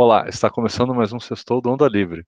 [0.00, 2.24] Olá, está começando mais um Sextou do Onda Livre.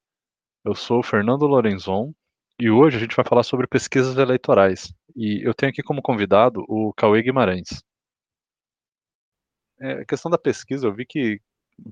[0.65, 2.13] Eu sou o Fernando Lorenzon
[2.61, 4.93] e hoje a gente vai falar sobre pesquisas eleitorais.
[5.15, 7.81] E eu tenho aqui como convidado o Cauê Guimarães.
[9.81, 11.41] É, a questão da pesquisa, eu vi que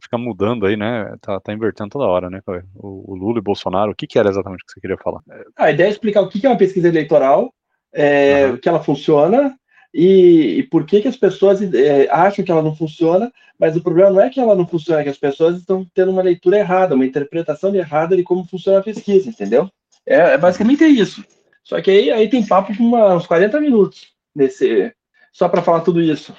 [0.03, 1.15] fica mudando aí, né?
[1.21, 2.65] Tá, tá invertendo toda hora, né, Cauê?
[2.75, 5.23] O, o, Lula e Bolsonaro, o que, que era exatamente que você queria falar?
[5.57, 7.55] A ideia é explicar o que é uma pesquisa eleitoral,
[7.95, 8.57] é, uhum.
[8.57, 9.57] que ela funciona
[9.93, 13.83] e, e, por que, que as pessoas é, acham que ela não funciona, mas o
[13.83, 16.59] problema não é que ela não funciona, é que as pessoas estão tendo uma leitura
[16.59, 19.71] errada, uma interpretação errada de como funciona a pesquisa, entendeu?
[20.07, 21.25] É, é basicamente isso.
[21.65, 24.95] Só que aí, aí tem papo por uma, uns 40 minutos nesse,
[25.33, 26.35] só para falar tudo isso.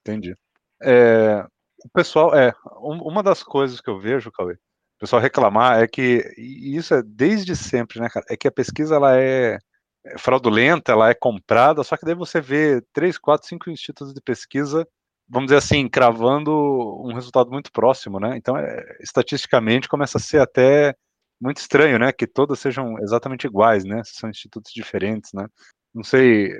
[0.00, 0.36] Entendi.
[0.82, 1.46] É,
[1.84, 6.22] o pessoal, é, uma das coisas que eu vejo, Cauê, o pessoal reclamar é que,
[6.36, 9.58] e isso é desde sempre, né, cara, é que a pesquisa ela é é
[10.18, 14.86] fraudulenta, ela é comprada, só que daí você vê três, quatro, cinco institutos de pesquisa,
[15.28, 16.52] vamos dizer assim, cravando
[17.02, 18.36] um resultado muito próximo, né?
[18.36, 20.94] Então, é, estatisticamente, começa a ser até
[21.40, 22.12] muito estranho, né?
[22.12, 24.02] Que todas sejam exatamente iguais, né?
[24.04, 25.46] São institutos diferentes, né?
[25.94, 26.50] Não sei,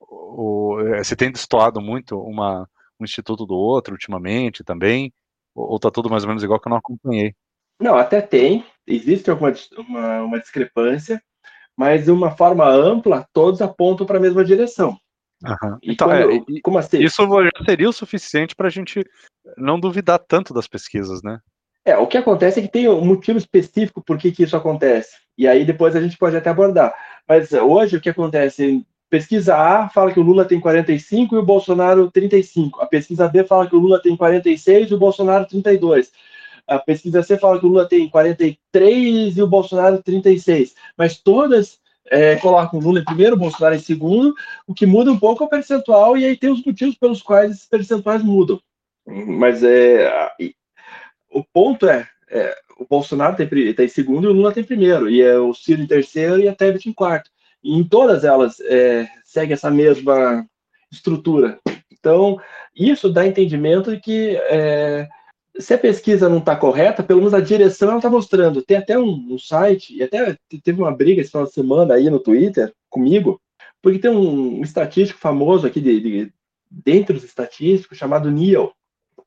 [0.00, 2.68] o, é, se tem destoado muito uma,
[3.00, 5.12] um instituto do outro ultimamente também,
[5.54, 7.34] ou, ou tá tudo mais ou menos igual que eu não acompanhei?
[7.80, 11.22] Não, até tem, existe alguma uma, uma discrepância,
[11.76, 14.96] mas de uma forma ampla, todos apontam para a mesma direção.
[15.42, 15.78] Uhum.
[15.82, 16.98] Então, quando, é, como assim?
[16.98, 19.02] Isso já seria o suficiente para a gente
[19.56, 21.40] não duvidar tanto das pesquisas, né?
[21.84, 25.16] É, o que acontece é que tem um motivo específico por que, que isso acontece.
[25.36, 26.94] E aí depois a gente pode até abordar.
[27.26, 28.84] Mas hoje o que acontece?
[29.08, 32.80] Pesquisa A fala que o Lula tem 45 e o Bolsonaro 35.
[32.80, 36.12] A pesquisa B fala que o Lula tem 46 e o Bolsonaro 32.
[36.70, 41.80] A pesquisa C fala que o Lula tem 43 e o Bolsonaro 36, mas todas
[42.06, 44.32] é, colocam o Lula em primeiro, o Bolsonaro em segundo,
[44.68, 47.50] o que muda um pouco é o percentual, e aí tem os motivos pelos quais
[47.50, 48.60] esses percentuais mudam.
[49.04, 50.30] Mas é,
[51.28, 55.20] o ponto é, é o Bolsonaro tem, tem segundo e o Lula tem primeiro, e
[55.20, 57.30] é o Ciro em terceiro e a Tebet em quarto.
[57.64, 60.46] E em todas elas é, segue essa mesma
[60.90, 61.58] estrutura.
[61.92, 62.40] Então,
[62.74, 65.08] isso dá entendimento de que é,
[65.60, 68.62] se a pesquisa não está correta, pelo menos a direção ela está mostrando.
[68.62, 72.08] Tem até um, um, site, e até teve uma briga esse final de semana aí
[72.10, 73.40] no Twitter comigo,
[73.82, 76.32] porque tem um, estatístico famoso aqui de, de,
[76.70, 78.72] dentre os estatísticos chamado Neil.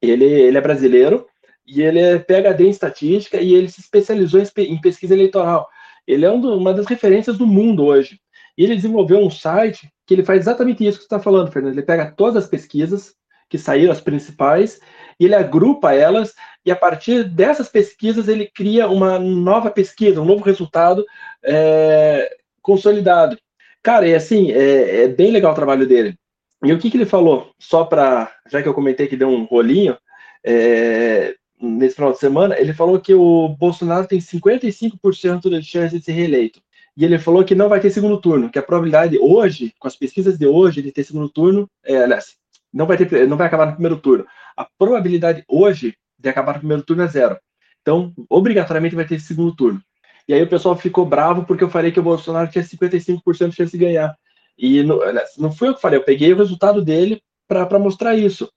[0.02, 1.26] Ele, ele é brasileiro
[1.66, 5.68] e ele é PhD em estatística e ele se especializou em, em pesquisa eleitoral.
[6.06, 8.20] Ele é um do, uma das referências do mundo hoje.
[8.58, 11.74] E ele desenvolveu um site que ele faz exatamente isso que você está falando, Fernando.
[11.74, 13.16] Ele pega todas as pesquisas
[13.50, 14.80] que saíram, as principais,
[15.20, 16.34] e ele agrupa elas,
[16.66, 21.06] e a partir dessas pesquisas ele cria uma nova pesquisa, um novo resultado
[21.44, 23.38] é, consolidado.
[23.82, 26.16] Cara, e assim, é, é, bem legal o trabalho dele.
[26.64, 27.52] E o que, que ele falou?
[27.60, 29.98] Só para, já que eu comentei que deu um rolinho,
[30.46, 36.04] é, nesse final de semana, ele falou que o Bolsonaro tem 55% de chance de
[36.04, 36.62] ser reeleito.
[36.96, 39.96] E ele falou que não vai ter segundo turno, que a probabilidade hoje, com as
[39.96, 42.36] pesquisas de hoje, de ter segundo turno, é, aliás,
[42.72, 44.26] não vai, ter, não vai acabar no primeiro turno.
[44.56, 47.38] A probabilidade hoje de acabar no primeiro turno é zero.
[47.82, 49.82] Então, obrigatoriamente vai ter segundo turno.
[50.28, 53.56] E aí o pessoal ficou bravo porque eu falei que o Bolsonaro tinha 55% de
[53.56, 54.16] chance de ganhar.
[54.58, 55.00] E não,
[55.38, 58.50] não foi eu que falei, eu peguei o resultado dele para mostrar isso.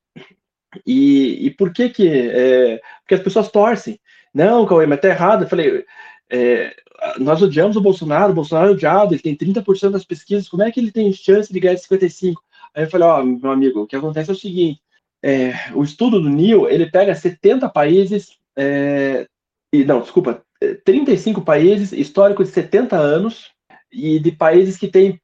[0.86, 2.08] E, e por que que...
[2.08, 3.98] É, porque as pessoas torcem.
[4.32, 5.42] Não, Cauê, mas tá errado.
[5.42, 5.84] Eu falei,
[6.30, 6.74] é,
[7.18, 10.70] nós odiamos o Bolsonaro, o Bolsonaro é odiado, ele tem 30% das pesquisas, como é
[10.70, 12.34] que ele tem chance de ganhar 55%?
[12.74, 14.80] Aí eu falei, ó, oh, meu amigo, o que acontece é o seguinte,
[15.26, 19.26] é, o estudo do NIL, ele pega 70 países, é,
[19.72, 20.40] e não, desculpa,
[20.84, 23.50] 35 países, histórico de 70 anos,
[23.90, 25.20] e de países que têm,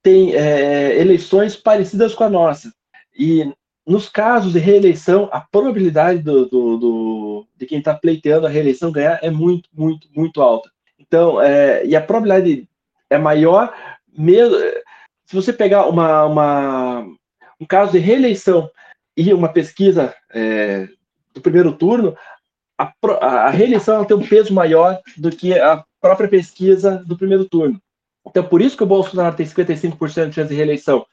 [0.00, 2.72] têm é, eleições parecidas com a nossa.
[3.18, 3.52] E
[3.84, 8.92] nos casos de reeleição, a probabilidade do, do, do de quem está pleiteando a reeleição
[8.92, 10.70] ganhar é muito, muito, muito alta.
[10.96, 12.68] Então, é, e a probabilidade
[13.10, 13.74] é maior
[14.16, 14.56] mesmo
[15.26, 17.06] se você pegar uma, uma,
[17.60, 18.70] um caso de reeleição
[19.16, 20.88] e uma pesquisa é,
[21.32, 22.16] do primeiro turno,
[22.78, 27.80] a, a reeleição tem um peso maior do que a própria pesquisa do primeiro turno.
[28.26, 31.06] Então, por isso que o Bolsonaro tem 55% de chance de reeleição.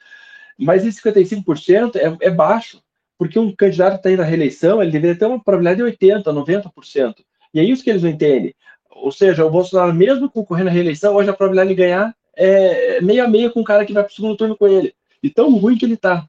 [0.57, 2.81] Mas esse 55% é, é baixo,
[3.18, 7.15] porque um candidato está indo à reeleição, ele deveria ter uma probabilidade de 80%, 90%.
[7.54, 8.56] E é isso que eles não entendem.
[8.89, 13.24] Ou seja, o Bolsonaro, mesmo concorrendo à reeleição, hoje a probabilidade de ganhar é, meio
[13.24, 14.94] a meio com o cara que vai para o segundo turno com ele.
[15.21, 16.25] E tão ruim que ele tá.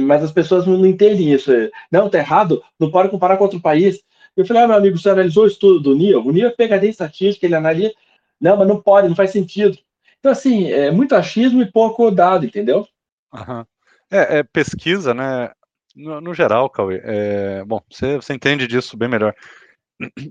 [0.00, 1.50] Mas as pessoas não, entendem isso.
[1.90, 4.00] Não, tá errado, não pode comparar com outro país.
[4.36, 6.24] Eu falei, ah, meu amigo, você analisou o estudo do NIO?
[6.24, 7.92] O NIO é PHD em estatística, ele analisa.
[8.40, 9.76] Não, mas não pode, não faz sentido.
[10.18, 12.86] Então, assim, é muito achismo e pouco dado, entendeu?
[13.32, 13.64] Uhum.
[14.10, 15.50] É, é, pesquisa, né?
[15.94, 19.34] no, no geral, Cauê, é, bom, você, você entende disso bem melhor.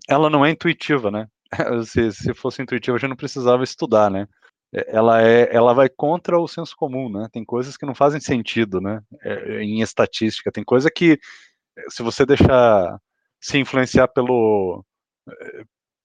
[0.08, 1.28] Ela não é intuitiva, né?
[1.86, 4.28] Se, se fosse intuitiva, a gente não precisava estudar, né?
[4.74, 7.28] É, ela é, ela vai contra o senso comum, né?
[7.32, 9.02] Tem coisas que não fazem sentido, né?
[9.24, 11.20] É, em estatística, tem coisa que
[11.90, 13.00] se você deixar
[13.42, 14.84] se influenciar pelo
[15.30, 15.64] é,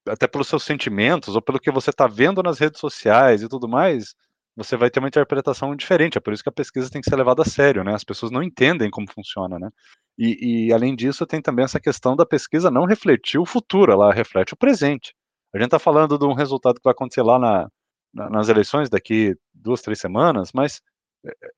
[0.08, 3.68] até pelos seus sentimentos ou pelo que você está vendo nas redes sociais e tudo
[3.68, 4.14] mais,
[4.56, 6.18] você vai ter uma interpretação diferente.
[6.18, 7.94] É por isso que a pesquisa tem que ser levada a sério, né?
[7.94, 9.70] As pessoas não entendem como funciona, né?
[10.18, 14.12] E, e além disso, tem também essa questão da pesquisa não refletir o futuro, ela
[14.12, 15.14] reflete o presente.
[15.54, 17.68] A gente está falando de um resultado que vai acontecer lá na,
[18.14, 20.80] na, nas eleições daqui duas, três semanas, mas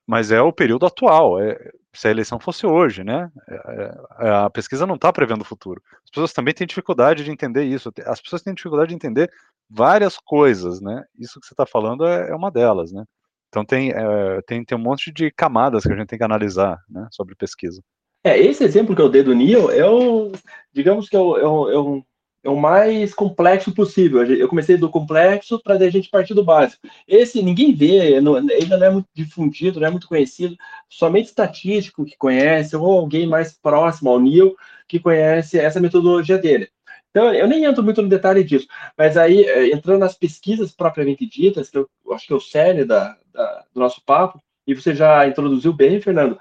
[0.05, 1.41] mas é o período atual.
[1.41, 3.29] É, se a eleição fosse hoje, né?
[3.47, 5.81] É, é a pesquisa não está prevendo o futuro.
[6.03, 7.91] As pessoas também têm dificuldade de entender isso.
[8.05, 9.31] As pessoas têm dificuldade de entender
[9.69, 11.03] várias coisas, né?
[11.17, 13.03] Isso que você está falando é, é, uma delas, né?
[13.49, 16.79] Então tem, é, tem, tem um monte de camadas que a gente tem que analisar,
[16.89, 17.07] né?
[17.11, 17.81] Sobre pesquisa.
[18.23, 20.31] É, esse exemplo que eu dei do Neil é o,
[20.73, 22.03] digamos que é é o, é o é
[22.47, 24.23] o mais complexo possível.
[24.25, 26.87] Eu comecei do complexo para a gente partir do básico.
[27.07, 30.55] Esse ninguém vê, ainda não é muito difundido, não é muito conhecido.
[30.89, 34.55] Somente estatístico que conhece, ou alguém mais próximo ao Neil
[34.87, 36.69] que conhece essa metodologia dele.
[37.09, 41.25] Então, eu nem entro muito no detalhe disso, mas aí, eh, entrando nas pesquisas propriamente
[41.25, 44.93] ditas, que eu acho que é o cerne da, da, do nosso papo, e você
[44.93, 46.37] já introduziu bem, Fernando,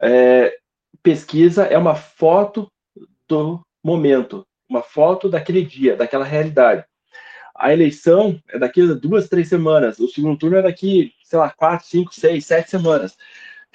[0.00, 0.56] é,
[1.02, 2.70] pesquisa é uma foto
[3.28, 6.84] do momento, uma foto daquele dia, daquela realidade.
[7.54, 9.98] A eleição é daqui a duas, três semanas.
[9.98, 13.16] O segundo turno é daqui, sei lá, quatro, cinco, seis, sete semanas.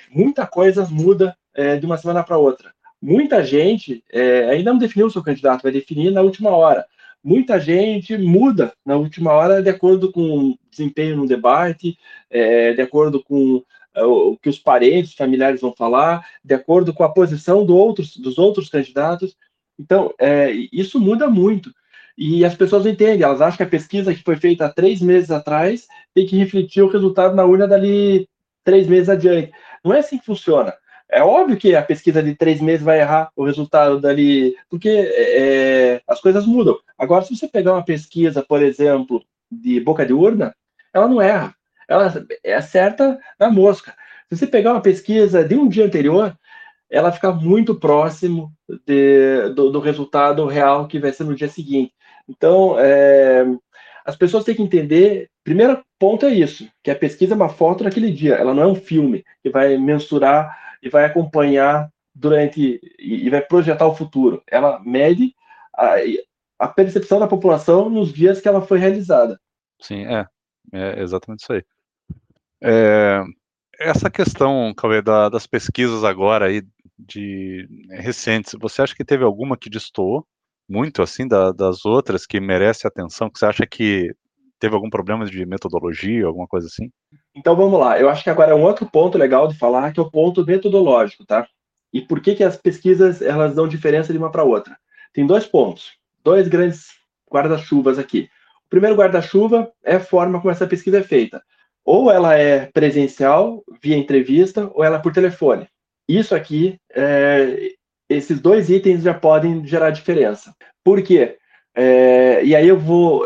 [0.10, 2.72] Muita coisa muda é, de uma semana para outra.
[3.02, 6.86] Muita gente é, ainda não definiu o seu candidato, vai definir na última hora.
[7.24, 11.98] Muita gente muda na última hora de acordo com desempenho no debate,
[12.30, 13.64] é, de acordo com
[13.96, 18.16] é, o que os parentes, familiares vão falar, de acordo com a posição do outros,
[18.18, 19.36] dos outros candidatos.
[19.82, 21.72] Então, é, isso muda muito.
[22.16, 25.32] E as pessoas entendem, elas acham que a pesquisa que foi feita há três meses
[25.32, 28.30] atrás tem que refletir o resultado na urna dali
[28.64, 29.52] três meses adiante.
[29.84, 30.72] Não é assim que funciona.
[31.10, 35.96] É óbvio que a pesquisa de três meses vai errar o resultado dali, porque é,
[35.96, 36.78] é as coisas mudam.
[36.98, 40.56] Agora, se você pegar uma pesquisa, por exemplo, de boca de urna,
[40.94, 41.56] ela não erra.
[41.88, 42.14] Ela
[42.44, 43.94] é certa na mosca.
[44.30, 46.38] Se você pegar uma pesquisa de um dia anterior,
[46.92, 48.52] ela fica muito próximo
[48.86, 51.94] de, do, do, resultado real que vai ser no dia seguinte.
[52.28, 53.46] Então, é,
[54.06, 57.86] as pessoas têm que entender, primeiro ponto é isso, que a pesquisa é uma foto
[57.86, 63.26] daquele dia, ela não é um filme que vai mensurar e vai acompanhar durante e,
[63.26, 64.44] e vai projetar o futuro.
[64.46, 65.34] Ela mede
[65.74, 65.96] a,
[66.60, 69.40] a percepção da população nos dias que ela foi realizada.
[69.80, 70.28] Sim, é,
[70.74, 71.64] é exatamente isso aí.
[72.62, 73.24] É,
[73.80, 76.62] essa questão, Cauê, da, das pesquisas agora aí,
[77.08, 80.26] de recentes, você acha que teve alguma que destoou
[80.70, 84.14] muito, assim, da, das outras, que merece atenção, que você acha que
[84.60, 86.90] teve algum problema de metodologia, alguma coisa assim?
[87.36, 90.00] Então vamos lá, eu acho que agora é um outro ponto legal de falar, que
[90.00, 91.48] é o ponto metodológico, tá?
[91.92, 94.78] E por que que as pesquisas, elas dão diferença de uma para outra?
[95.14, 95.92] Tem dois pontos,
[96.24, 96.88] dois grandes
[97.30, 98.30] guarda-chuvas aqui.
[98.66, 101.42] O primeiro guarda-chuva é a forma como essa pesquisa é feita
[101.84, 105.68] ou ela é presencial, via entrevista, ou ela é por telefone.
[106.18, 107.72] Isso aqui, é,
[108.10, 110.54] esses dois itens já podem gerar diferença.
[110.84, 111.38] Por quê?
[111.74, 113.26] É, e aí eu vou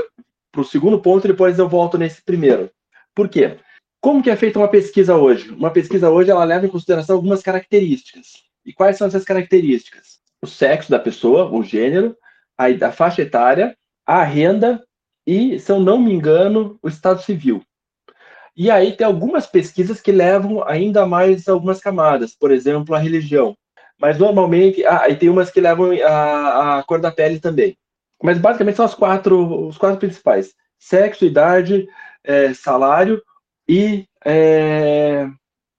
[0.52, 2.70] para o segundo ponto, depois eu volto nesse primeiro.
[3.16, 3.58] Por quê?
[4.00, 5.50] Como que é feita uma pesquisa hoje?
[5.50, 8.44] Uma pesquisa hoje, ela leva em consideração algumas características.
[8.64, 10.20] E quais são essas características?
[10.44, 12.16] O sexo da pessoa, o gênero,
[12.56, 13.76] a, a faixa etária,
[14.06, 14.86] a renda
[15.26, 17.64] e, se eu não me engano, o estado civil.
[18.58, 23.56] E aí tem algumas pesquisas que levam ainda mais algumas camadas, por exemplo, a religião.
[24.00, 27.78] Mas normalmente, ah, e tem umas que levam a, a cor da pele também.
[28.24, 31.88] Mas basicamente são as quatro, os quatro principais: sexo, idade,
[32.24, 33.22] é, salário
[33.68, 35.28] e é,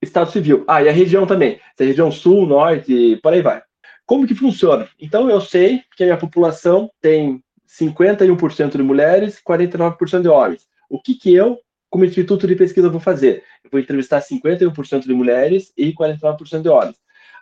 [0.02, 0.64] estado civil.
[0.68, 1.60] Ah, e a região também.
[1.76, 3.62] Se a região sul, norte, por aí vai.
[4.04, 4.88] Como que funciona?
[5.00, 10.66] Então eu sei que a minha população tem 51% de mulheres, 49% de homens.
[10.88, 11.58] O que que eu
[11.90, 13.44] como instituto de pesquisa eu vou fazer?
[13.64, 16.96] Eu vou entrevistar 51% de mulheres e 49% de homens.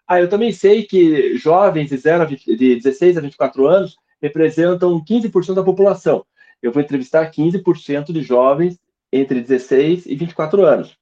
[0.06, 3.96] Ah, eu também sei que jovens de, 0 a 20, de 16 a 24 anos
[4.20, 6.24] representam 15% da população.
[6.62, 8.78] Eu vou entrevistar 15% de jovens
[9.12, 10.96] entre 16 e 24 anos.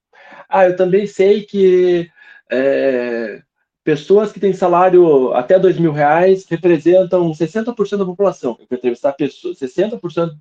[0.48, 2.10] Ah, eu também sei que
[2.50, 3.42] é,
[3.84, 8.56] pessoas que têm salário até dois mil reais representam 60% da população.
[8.60, 10.32] Eu vou entrevistar pessoas, 60%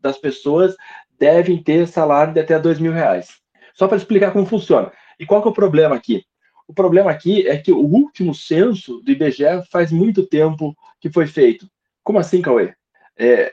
[0.00, 0.76] das pessoas
[1.18, 3.28] devem ter salário de até dois mil reais.
[3.74, 4.92] Só para explicar como funciona.
[5.18, 6.24] E qual que é o problema aqui?
[6.68, 11.26] O problema aqui é que o último censo do IBGE faz muito tempo que foi
[11.26, 11.68] feito.
[12.02, 12.74] Como assim, Cauê?
[13.18, 13.52] É,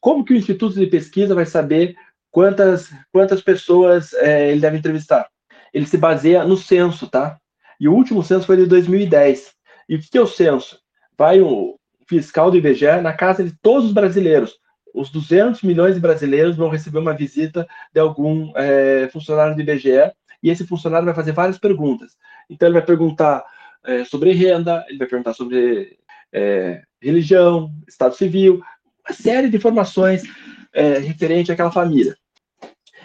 [0.00, 1.94] como que o Instituto de Pesquisa vai saber
[2.30, 5.28] quantas, quantas pessoas é, ele deve entrevistar?
[5.72, 7.38] Ele se baseia no censo, tá?
[7.78, 9.52] E o último censo foi de 2010.
[9.88, 10.80] E o que é o censo?
[11.16, 11.76] Vai um
[12.08, 14.58] fiscal do IBGE na casa de todos os brasileiros.
[14.94, 20.12] Os 200 milhões de brasileiros vão receber uma visita de algum é, funcionário do IBGE
[20.42, 22.16] e esse funcionário vai fazer várias perguntas.
[22.48, 23.44] Então, ele vai perguntar
[23.84, 25.98] é, sobre renda, ele vai perguntar sobre
[26.32, 28.62] é, religião, estado civil,
[29.06, 30.22] uma série de informações
[30.72, 32.16] é, referente àquela família.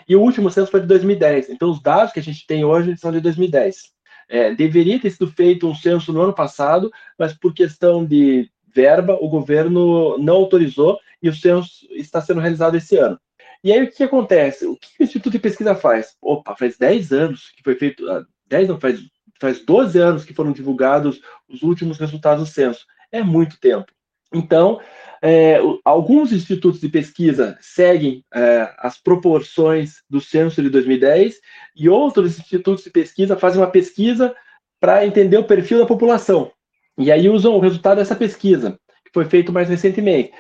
[0.08, 1.50] E o último censo foi de 2010.
[1.50, 3.94] Então, os dados que a gente tem hoje são de 2010.
[4.28, 9.18] É, deveria ter sido feito um censo no ano passado, mas por questão de verba,
[9.22, 13.20] o governo não autorizou e o censo está sendo realizado esse ano.
[13.64, 14.68] E aí o que acontece?
[14.68, 16.16] O que o Instituto de Pesquisa faz?
[16.22, 18.06] Opa, faz 10 anos que foi feito,
[18.48, 19.00] 10 ah, não, faz,
[19.42, 22.86] faz 12 anos que foram divulgados os últimos resultados do censo.
[23.12, 23.92] É muito tempo.
[24.32, 24.80] Então,
[25.20, 31.40] é, alguns institutos de pesquisa seguem é, as proporções do censo de 2010
[31.76, 34.36] e outros institutos de pesquisa fazem uma pesquisa
[34.80, 36.52] para entender o perfil da população.
[37.00, 40.32] E aí usam o resultado dessa pesquisa, que foi feito mais recentemente.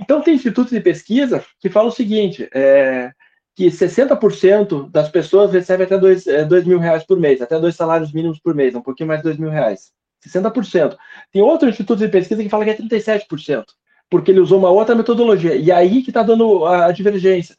[0.00, 3.12] Então, tem institutos de pesquisa que falam o seguinte: é,
[3.54, 8.12] que 60% das pessoas recebem até 2 é, mil reais por mês, até dois salários
[8.12, 9.92] mínimos por mês, um pouquinho mais de 2 mil reais.
[10.26, 10.96] 60%.
[11.32, 13.64] Tem outro instituto de pesquisa que fala que é 37%,
[14.08, 15.54] porque ele usou uma outra metodologia.
[15.54, 17.56] E aí que está dando a, divergência.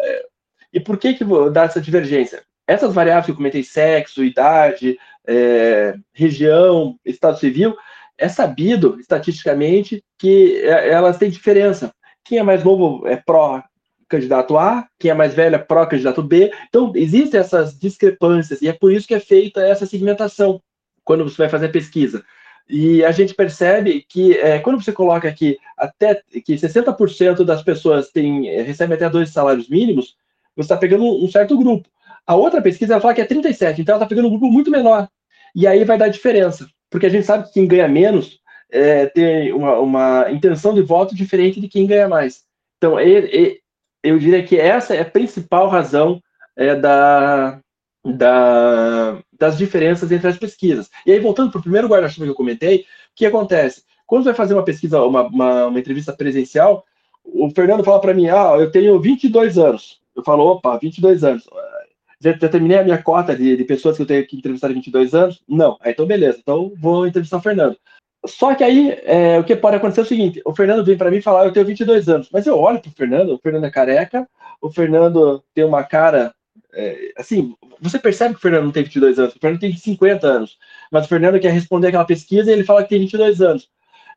[0.00, 0.26] É,
[0.72, 2.42] e por que, que dá essa divergência?
[2.66, 7.76] Essas variáveis que eu comentei, sexo, idade, é, região, estado civil,
[8.18, 11.92] é sabido estatisticamente que é, elas têm diferença.
[12.24, 13.62] Quem é mais novo é pró
[14.08, 16.52] candidato A, quem é mais velho é pró candidato B.
[16.68, 20.60] Então, existem essas discrepâncias e é por isso que é feita essa segmentação
[21.04, 22.24] quando você vai fazer a pesquisa.
[22.68, 28.10] E a gente percebe que é, quando você coloca aqui até que 60% das pessoas
[28.10, 30.16] têm, recebem até dois salários mínimos,
[30.56, 31.88] você está pegando um, certo grupo.
[32.26, 34.70] A outra pesquisa ela fala que é 37, então ela está pegando um grupo muito
[34.70, 35.08] menor.
[35.54, 38.38] E aí vai dar diferença, porque a gente sabe que quem ganha menos
[38.70, 42.44] é, tem uma, uma, intenção de voto diferente de quem ganha mais.
[42.78, 46.22] Então, eu diria que essa é a principal razão
[46.56, 47.58] é, da,
[48.04, 50.88] da, das diferenças entre as pesquisas.
[51.04, 52.84] E aí, voltando para o primeiro guarda-chuva que eu comentei, o
[53.16, 53.82] que acontece?
[54.06, 56.84] Quando vai fazer uma pesquisa, uma, uma, uma entrevista presencial,
[57.24, 60.00] o Fernando fala para mim, ah, eu tenho 22 anos.
[60.14, 61.42] Eu falo, opa, 22 anos.
[62.20, 64.74] Já, já terminei a minha cota de, de, pessoas que eu tenho que entrevistar de
[64.74, 65.42] 22 anos?
[65.48, 65.76] Não.
[65.80, 66.38] Aí, então, beleza.
[66.40, 67.76] Então, vou entrevistar o Fernando.
[68.26, 71.10] Só que aí, é, o que pode acontecer é o seguinte: o Fernando vem para
[71.10, 73.70] mim falar, eu tenho 22 anos, mas eu olho para o Fernando, o Fernando é
[73.70, 74.26] careca,
[74.62, 76.34] o Fernando tem uma cara
[76.74, 80.26] é, assim, você percebe que o Fernando não tem 22 anos, o Fernando tem 50
[80.26, 80.58] anos,
[80.90, 83.68] mas o Fernando quer responder aquela pesquisa e ele fala que tem 22 anos.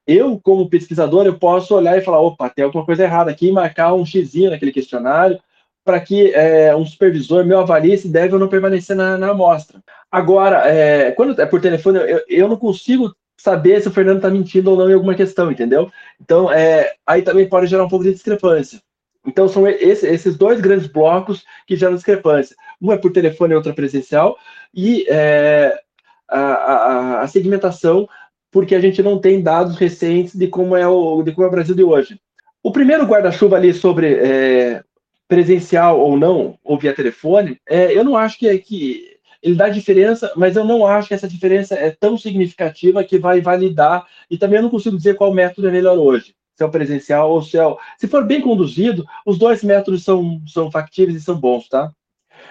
[0.06, 3.94] Eu, como pesquisador, eu posso olhar e falar, opa, tem alguma coisa errada aqui marcar
[3.94, 5.40] um xizinho naquele questionário
[5.88, 9.82] para que é, um supervisor meu avalie se deve ou não permanecer na, na amostra.
[10.12, 14.30] Agora, é, quando é por telefone, eu, eu não consigo saber se o Fernando está
[14.30, 15.90] mentindo ou não em alguma questão, entendeu?
[16.20, 18.82] Então, é, aí também pode gerar um pouco de discrepância.
[19.26, 22.54] Então, são esse, esses dois grandes blocos que geram discrepância.
[22.82, 24.38] Um é por telefone e outro é presencial,
[24.74, 25.74] e é,
[26.28, 28.10] a, a, a, segmentação,
[28.52, 31.52] porque a gente não tem dados recentes de como é o, de como é o
[31.52, 32.20] Brasil de hoje.
[32.62, 34.84] O primeiro guarda-chuva ali sobre é,
[35.28, 39.70] presencial ou não, ou via telefone, é, eu não acho que, é, que ele dá
[39.70, 44.38] diferença, mas eu não acho que essa diferença é tão significativa que vai validar, e
[44.38, 47.44] também eu não consigo dizer qual método é melhor hoje se é o presencial ou
[47.44, 47.78] se é o...
[48.00, 51.92] Se for bem conduzido, os dois métodos são, são factíveis e são bons, tá?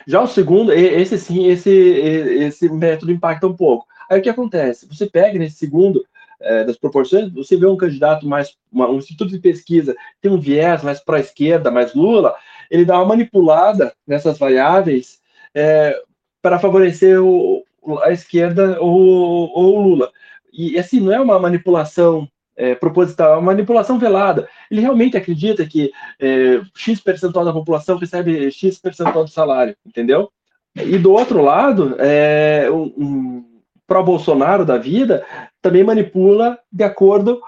[0.06, 3.84] Já o segundo, esse sim, esse, esse método impacta um pouco.
[4.08, 4.86] Aí o que acontece?
[4.86, 6.04] Você pega nesse segundo,
[6.40, 10.38] é, das proporções, você vê um candidato mais, uma, um instituto de pesquisa, tem um
[10.38, 12.36] viés mais para a esquerda, mais Lula,
[12.70, 15.18] ele dá uma manipulada nessas variáveis
[15.54, 16.00] é,
[16.42, 17.64] para favorecer o,
[18.02, 20.10] a esquerda ou, ou o Lula.
[20.52, 24.48] E assim, não é uma manipulação é, proposital, é uma manipulação velada.
[24.70, 30.30] Ele realmente acredita que é, X percentual da população recebe X percentual de salário, entendeu?
[30.74, 35.24] E do outro lado, é, um, um pró-Bolsonaro da vida
[35.62, 37.40] também manipula de acordo.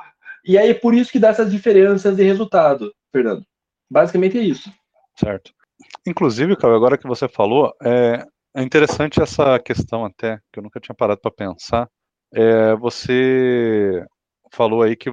[0.44, 3.44] E aí é por isso que dá essas diferenças de resultado, Fernando.
[3.90, 4.70] Basicamente é isso.
[5.18, 5.52] Certo.
[6.06, 10.78] Inclusive, Caio, agora que você falou, é, é interessante essa questão até, que eu nunca
[10.80, 11.88] tinha parado para pensar.
[12.32, 14.04] É, você
[14.52, 15.10] falou aí que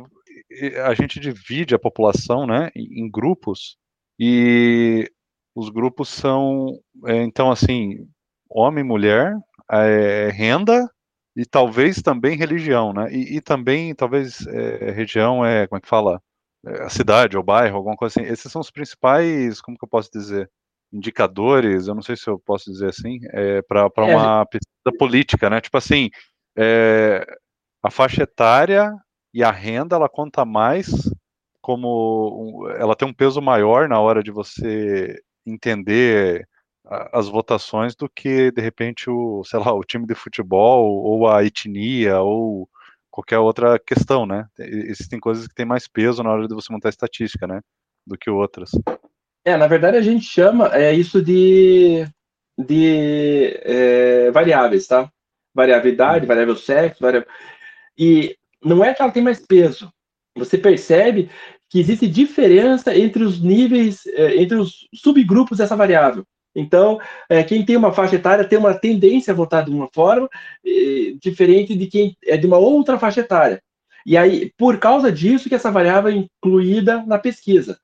[0.86, 3.78] a gente divide a população né, em grupos
[4.20, 5.10] e
[5.56, 6.68] os grupos são,
[7.08, 8.08] é, então, assim,
[8.50, 9.34] homem, mulher,
[9.72, 10.88] é, renda
[11.36, 13.12] e talvez também religião, né?
[13.12, 16.22] E, e também, talvez, é, região é, como é que fala?
[16.66, 18.30] É, a cidade ou bairro, alguma coisa assim.
[18.30, 20.50] Esses são os principais, como que eu posso dizer?
[20.92, 25.50] Indicadores, eu não sei se eu posso dizer assim, é, para é, uma pesquisa política,
[25.50, 25.60] né?
[25.62, 26.10] Tipo assim,
[26.58, 27.26] é,
[27.84, 28.94] a faixa etária
[29.34, 30.88] e a renda, ela conta mais
[31.62, 36.48] como ela tem um peso maior na hora de você entender
[37.12, 41.44] as votações do que de repente o, sei lá, o time de futebol ou a
[41.44, 42.70] etnia ou
[43.16, 44.46] qualquer outra questão, né?
[44.60, 47.62] Existem coisas que têm mais peso na hora de você montar estatística, né?
[48.06, 48.72] Do que outras.
[49.46, 52.06] É, na verdade a gente chama é isso de,
[52.60, 55.10] de é, variáveis, tá?
[55.54, 56.28] Variabilidade, hum.
[56.28, 57.30] variável sexo, variável...
[57.98, 59.90] e não é que ela tem mais peso.
[60.36, 61.30] Você percebe
[61.70, 66.26] que existe diferença entre os níveis, é, entre os subgrupos dessa variável.
[66.56, 70.30] Então, é, quem tem uma faixa etária tem uma tendência a votar de uma forma
[71.22, 73.62] diferente de quem é de uma outra faixa etária.
[74.06, 77.80] E aí, por causa disso, que essa variável é incluída na pesquisa.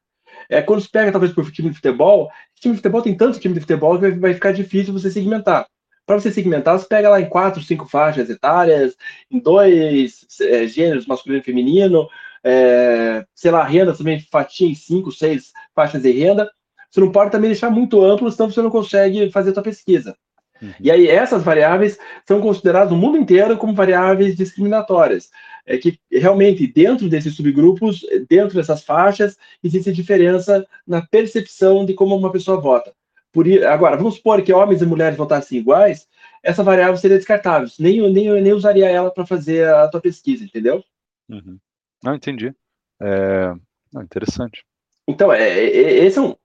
[0.48, 3.54] É, quando se pega, talvez, por time de futebol, time de futebol tem tanto time
[3.54, 5.66] de futebol que vai, vai ficar difícil você segmentar.
[6.06, 8.96] Para você segmentar, você pega lá em quatro, cinco faixas etárias,
[9.32, 12.08] em dois é, gêneros, masculino e feminino,
[12.44, 16.52] é, sei lá, renda também fatia em cinco, seis faixas de renda.
[16.92, 20.16] Você não pode também deixar muito amplo, senão você não consegue fazer a sua pesquisa.
[20.62, 20.74] Uhum.
[20.80, 25.30] E aí essas variáveis são consideradas no mundo inteiro como variáveis discriminatórias.
[25.66, 32.16] É que realmente dentro desses subgrupos, dentro dessas faixas, existe diferença na percepção de como
[32.16, 32.94] uma pessoa vota.
[33.32, 36.06] Por, agora, vamos supor que homens e mulheres votassem iguais,
[36.44, 37.70] essa variável seria descartável.
[37.80, 40.84] Nem, nem, nem usaria ela para fazer a tua pesquisa, entendeu?
[41.30, 41.58] Uhum.
[42.04, 42.54] Não, entendi.
[43.02, 43.54] É...
[43.94, 44.66] Não, interessante.
[45.08, 46.36] Então, é, é, esse, é um,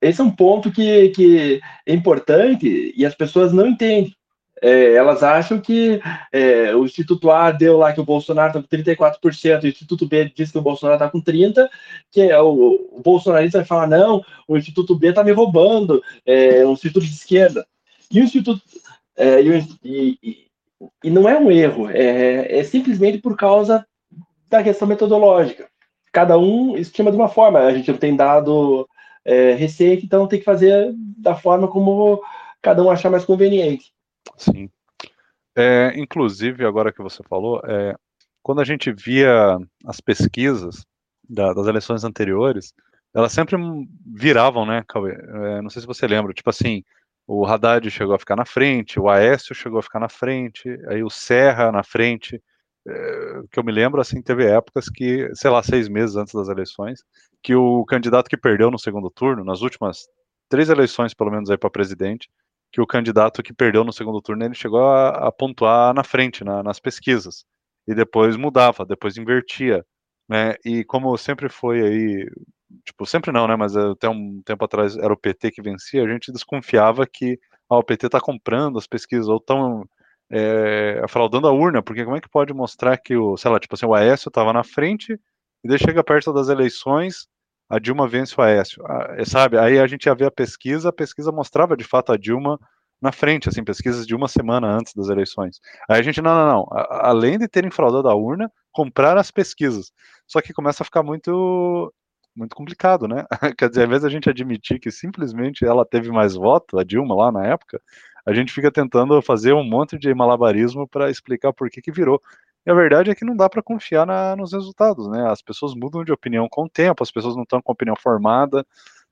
[0.00, 4.14] esse é um ponto que, que é importante e as pessoas não entendem.
[4.60, 6.00] É, elas acham que
[6.32, 10.32] é, o Instituto A deu lá que o Bolsonaro está com 34%, o Instituto B
[10.34, 11.68] diz que o Bolsonaro está com 30%,
[12.10, 16.66] que é o, o bolsonarista vai falar, não, o Instituto B está me roubando, é
[16.66, 17.66] um instituto de esquerda.
[18.10, 18.60] E o Instituto.
[19.16, 20.46] É, e, e,
[21.02, 23.84] e, não é um erro, é, é simplesmente por causa
[24.48, 25.68] da questão metodológica.
[26.12, 27.60] Cada um estima de uma forma.
[27.60, 28.88] A gente não tem dado
[29.28, 32.22] é, recente, então tem que fazer da forma como
[32.62, 33.92] cada um achar mais conveniente.
[34.38, 34.70] Sim.
[35.54, 37.94] É, inclusive, agora que você falou, é,
[38.42, 40.86] quando a gente via as pesquisas
[41.28, 42.72] da, das eleições anteriores,
[43.14, 43.58] elas sempre
[44.06, 45.12] viravam, né, Cauê?
[45.12, 46.82] É, não sei se você lembra, tipo assim,
[47.26, 51.02] o Haddad chegou a ficar na frente, o Aécio chegou a ficar na frente, aí
[51.02, 52.42] o Serra na frente,
[52.86, 56.48] é, que eu me lembro, assim, teve épocas que, sei lá, seis meses antes das
[56.48, 57.02] eleições,
[57.42, 60.08] que o candidato que perdeu no segundo turno, nas últimas
[60.48, 62.28] três eleições, pelo menos, aí para presidente,
[62.72, 66.44] que o candidato que perdeu no segundo turno, ele chegou a, a pontuar na frente,
[66.44, 67.44] na, nas pesquisas,
[67.86, 69.84] e depois mudava, depois invertia,
[70.28, 72.30] né, e como sempre foi aí,
[72.84, 76.08] tipo, sempre não, né, mas até um tempo atrás era o PT que vencia, a
[76.08, 77.38] gente desconfiava que
[77.70, 79.88] ah, o PT está comprando as pesquisas, ou estão
[80.30, 83.74] é, fraudando a urna, porque como é que pode mostrar que o, sei lá, tipo
[83.74, 85.18] assim, o Aécio estava na frente
[85.64, 87.26] e daí chega perto das eleições,
[87.68, 89.58] a Dilma vence o Aécio, ah, sabe?
[89.58, 92.58] Aí a gente ia ver a pesquisa, a pesquisa mostrava de fato a Dilma
[93.00, 95.60] na frente, assim, pesquisas de uma semana antes das eleições.
[95.88, 99.92] Aí a gente, não, não, não, além de terem fraudado a urna, comprar as pesquisas.
[100.26, 101.92] Só que começa a ficar muito
[102.36, 103.26] muito complicado, né?
[103.58, 107.14] Quer dizer, ao invés da gente admitir que simplesmente ela teve mais voto, a Dilma
[107.14, 107.80] lá na época,
[108.24, 112.22] a gente fica tentando fazer um monte de malabarismo para explicar por que, que virou.
[112.66, 115.26] E a verdade é que não dá para confiar na, nos resultados, né?
[115.30, 118.66] As pessoas mudam de opinião com o tempo, as pessoas não estão com opinião formada,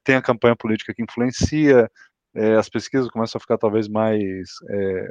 [0.05, 1.91] tem a campanha política que influencia,
[2.35, 5.11] é, as pesquisas começam a ficar talvez mais, é,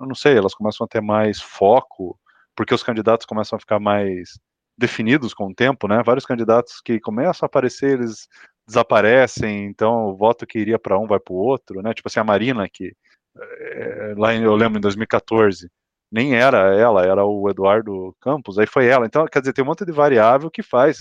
[0.00, 2.18] eu não sei, elas começam a ter mais foco,
[2.56, 4.38] porque os candidatos começam a ficar mais
[4.78, 6.02] definidos com o tempo, né?
[6.04, 8.28] Vários candidatos que começam a aparecer, eles
[8.66, 11.92] desaparecem, então o voto que iria para um vai para o outro, né?
[11.92, 12.94] Tipo assim, a Marina, que
[13.36, 15.70] é, lá em, eu lembro em 2014,
[16.10, 19.06] nem era ela, era o Eduardo Campos, aí foi ela.
[19.06, 20.98] Então, quer dizer, tem um monte de variável que faz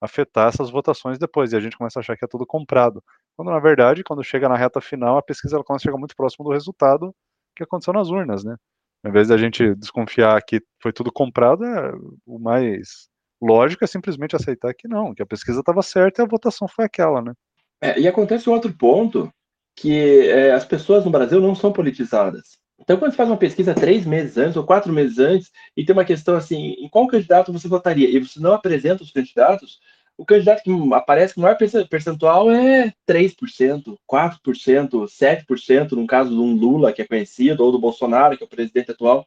[0.00, 3.02] afetar essas votações depois, e a gente começa a achar que é tudo comprado.
[3.36, 6.16] Quando, na verdade, quando chega na reta final, a pesquisa ela começa a chegar muito
[6.16, 7.14] próximo do resultado
[7.54, 8.56] que aconteceu nas urnas, né?
[9.04, 11.92] Em vez da gente desconfiar que foi tudo comprado, é,
[12.26, 13.08] o mais
[13.40, 16.84] lógico é simplesmente aceitar que não, que a pesquisa estava certa e a votação foi
[16.84, 17.32] aquela, né?
[17.80, 19.30] É, e acontece um outro ponto,
[19.76, 22.58] que é, as pessoas no Brasil não são politizadas.
[22.78, 25.94] Então, quando você faz uma pesquisa três meses antes ou quatro meses antes e tem
[25.94, 29.80] uma questão assim, em qual candidato você votaria e você não apresenta os candidatos,
[30.16, 31.58] o candidato que aparece com maior
[31.90, 37.78] percentual é 3%, 4%, 7%, no caso de um Lula, que é conhecido, ou do
[37.78, 39.26] Bolsonaro, que é o presidente atual.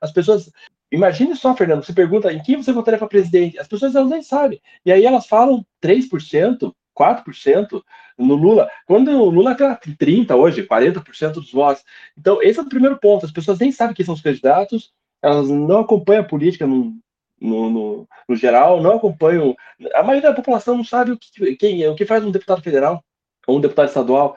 [0.00, 0.50] As pessoas.
[0.90, 3.58] Imagine só, Fernando, você pergunta em quem você votaria para presidente.
[3.58, 4.60] As pessoas elas nem sabem.
[4.84, 7.82] E aí elas falam 3%, 4%
[8.18, 11.82] no Lula, quando o Lula tem 30% hoje, 40% dos votos.
[12.18, 13.24] Então, esse é o primeiro ponto.
[13.24, 16.94] As pessoas nem sabem quem são os candidatos, elas não acompanham a política no,
[17.40, 19.56] no, no, no geral, não acompanham.
[19.94, 22.62] A maioria da população não sabe o que, quem é, o que faz um deputado
[22.62, 23.02] federal
[23.46, 24.36] ou um deputado estadual.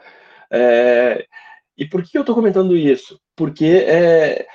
[0.50, 1.26] É,
[1.76, 3.20] e por que eu estou comentando isso?
[3.36, 4.46] Porque é,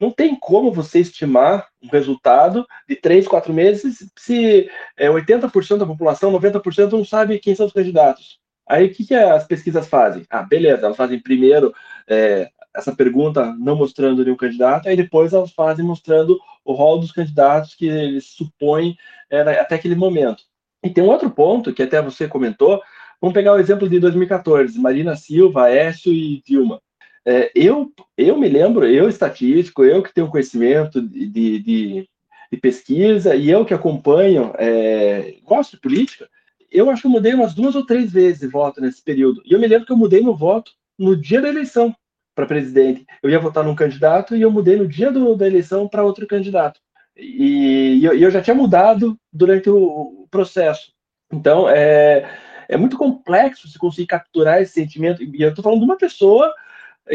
[0.00, 5.86] não tem como você estimar um resultado de três, quatro meses se é, 80% da
[5.86, 8.38] população, 90% não sabe quem são os candidatos.
[8.68, 10.26] Aí o que, que as pesquisas fazem?
[10.28, 11.72] Ah, beleza, elas fazem primeiro
[12.08, 17.12] é, essa pergunta não mostrando nenhum candidato, aí depois elas fazem mostrando o rol dos
[17.12, 18.96] candidatos que eles supõem
[19.30, 20.42] é, até aquele momento.
[20.82, 22.82] E tem um outro ponto que até você comentou,
[23.20, 26.80] vamos pegar o exemplo de 2014, Marina Silva, Aécio e Dilma.
[27.26, 32.08] É, eu, eu me lembro, eu estatístico, eu que tenho conhecimento de, de,
[32.52, 36.28] de pesquisa e eu que acompanho, é, gosto de política,
[36.70, 39.42] eu acho que eu mudei umas duas ou três vezes de voto nesse período.
[39.44, 41.94] E eu me lembro que eu mudei meu voto no dia da eleição
[42.32, 43.04] para presidente.
[43.22, 46.26] Eu ia votar num candidato e eu mudei no dia do, da eleição para outro
[46.26, 46.78] candidato.
[47.16, 50.92] E, e, eu, e, eu, já tinha mudado durante o, o, processo.
[51.32, 52.28] Então, é,
[52.68, 55.24] é muito complexo se conseguir capturar esse sentimento.
[55.24, 56.52] E eu estou falando de uma pessoa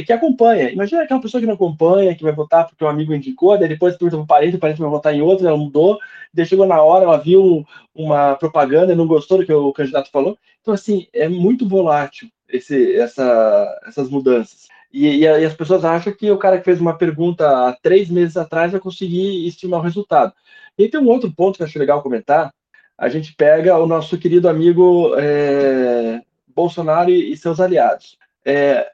[0.06, 0.72] que acompanha.
[0.72, 3.98] Imagina aquela pessoa que não acompanha, que vai votar porque um amigo indicou, daí depois
[3.98, 6.00] pergunta para o parente, o parente vai votar em outro, ela mudou,
[6.34, 10.10] daí chegou na hora, ela viu uma propaganda e não gostou do que o candidato
[10.10, 10.38] falou.
[10.62, 14.68] Então, assim, é muito volátil esse, essa, essas mudanças.
[14.94, 18.36] E, e, as pessoas acham que o cara que fez uma pergunta há três meses
[18.36, 20.34] atrás vai conseguir estimar o resultado.
[20.78, 22.54] E tem um outro ponto que eu acho legal comentar.
[22.98, 26.22] A gente pega o nosso querido amigo é,
[26.54, 28.18] Bolsonaro e, e, seus aliados.
[28.46, 28.92] É,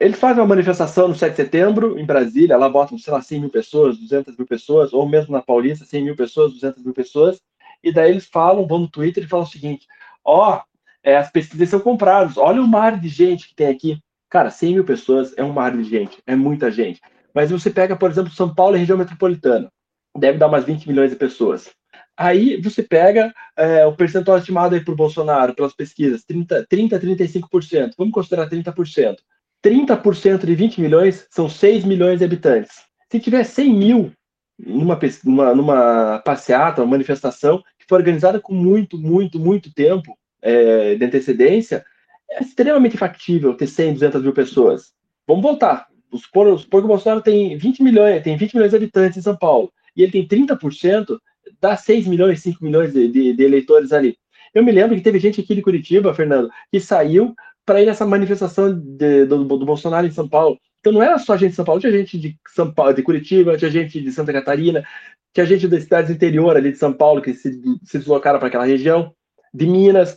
[0.00, 3.40] eles fazem uma manifestação no 7 de setembro, em Brasília, lá botam, sei lá, 100
[3.40, 7.40] mil pessoas, 200 mil pessoas, ou mesmo na Paulista, 100 mil pessoas, 200 mil pessoas,
[7.82, 9.86] e daí eles falam, vão no Twitter e falam o seguinte,
[10.24, 10.62] ó, oh,
[11.02, 13.98] é, as pesquisas são compradas, olha o mar de gente que tem aqui.
[14.30, 17.00] Cara, 100 mil pessoas é um mar de gente, é muita gente.
[17.34, 19.70] Mas você pega, por exemplo, São Paulo e região metropolitana,
[20.16, 21.70] deve dar umas 20 milhões de pessoas.
[22.16, 27.92] Aí você pega é, o percentual estimado aí o Bolsonaro, pelas pesquisas, 30, 30 35%.
[27.98, 29.16] Vamos considerar 30%.
[29.64, 32.82] 30% de 20 milhões são 6 milhões de habitantes.
[33.10, 34.12] Se tiver 100 mil
[34.58, 40.94] numa, numa, numa passeata, uma manifestação, que for organizada com muito, muito, muito tempo é,
[40.94, 41.84] de antecedência,
[42.30, 44.92] é extremamente factível ter 100, 200 mil pessoas.
[45.26, 45.86] Vamos voltar.
[46.14, 49.36] Supor, supor que o Bolsonaro tem 20 milhões, tem 20 milhões de habitantes em São
[49.36, 51.18] Paulo, e ele tem 30%,
[51.60, 54.16] dá 6 milhões, 5 milhões de, de, de eleitores ali.
[54.54, 58.06] Eu me lembro que teve gente aqui de Curitiba, Fernando, que saiu para ir nessa
[58.06, 60.58] manifestação de, do, do, Bolsonaro em São Paulo.
[60.80, 63.56] Então não era só gente de São Paulo, tinha gente de São Paulo, de Curitiba,
[63.56, 64.84] tinha gente de Santa Catarina,
[65.32, 67.52] tinha gente das cidades interior ali de São Paulo que se,
[67.84, 69.14] se deslocaram para aquela região,
[69.52, 70.16] de Minas.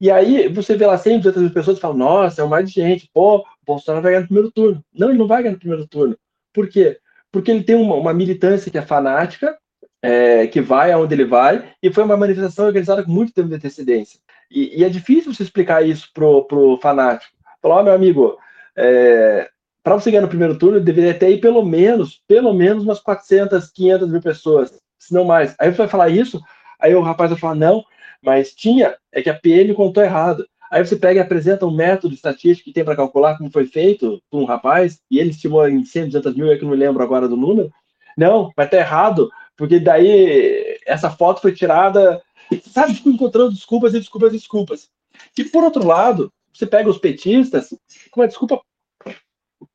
[0.00, 2.64] E aí você vê lá 100, 200 mil pessoas e fala, nossa, é um mar
[2.64, 4.84] de gente, pô, o Bolsonaro vai ganhar no primeiro turno.
[4.92, 6.16] Não, ele não vai ganhar no primeiro turno.
[6.52, 6.98] Por quê?
[7.30, 9.56] Porque ele tem uma, uma militância que é fanática,
[10.02, 13.54] é, que vai aonde ele vai, e foi uma manifestação organizada com muito tempo de
[13.54, 14.18] antecedência.
[14.52, 17.32] E, e é difícil você explicar isso pro, pro fanático.
[17.60, 18.36] Falar, oh, meu amigo,
[18.76, 19.48] é,
[19.82, 23.70] para você ganhar no primeiro turno, deveria ter aí pelo menos, pelo menos umas 400,
[23.70, 25.54] 500 mil pessoas, se não mais.
[25.58, 26.40] Aí você vai falar isso,
[26.80, 27.84] aí o rapaz vai falar, não,
[28.22, 30.46] mas tinha, é que a PM contou errado.
[30.70, 34.22] Aí você pega e apresenta um método estatístico que tem para calcular como foi feito
[34.30, 37.02] por um rapaz, e ele estimou em 100, 200 mil, é que não me lembro
[37.02, 37.70] agora do número.
[38.16, 42.22] Não, vai estar errado, porque daí essa foto foi tirada,
[42.60, 44.90] sabe, ficou encontrando desculpas e desculpas e desculpas.
[45.36, 47.70] E por outro lado, você pega os petistas
[48.10, 48.60] com uma desculpa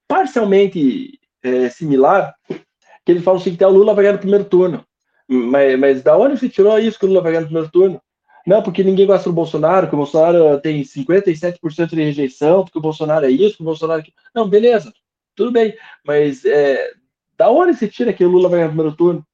[0.08, 2.36] parcialmente é, similar,
[3.06, 4.86] que eles falam assim, que o Lula vai ganhar no primeiro turno.
[5.28, 8.02] Mas, mas da onde você tirou isso que o Lula vai ganhar no primeiro turno?
[8.46, 12.82] Não, porque ninguém gosta do Bolsonaro, que o Bolsonaro tem 57% de rejeição, porque o
[12.82, 14.02] Bolsonaro é isso, que o Bolsonaro.
[14.02, 14.94] É Não, beleza,
[15.36, 16.94] tudo bem, mas é,
[17.38, 19.26] da onde se tira que o Lula vai ganhar no primeiro turno?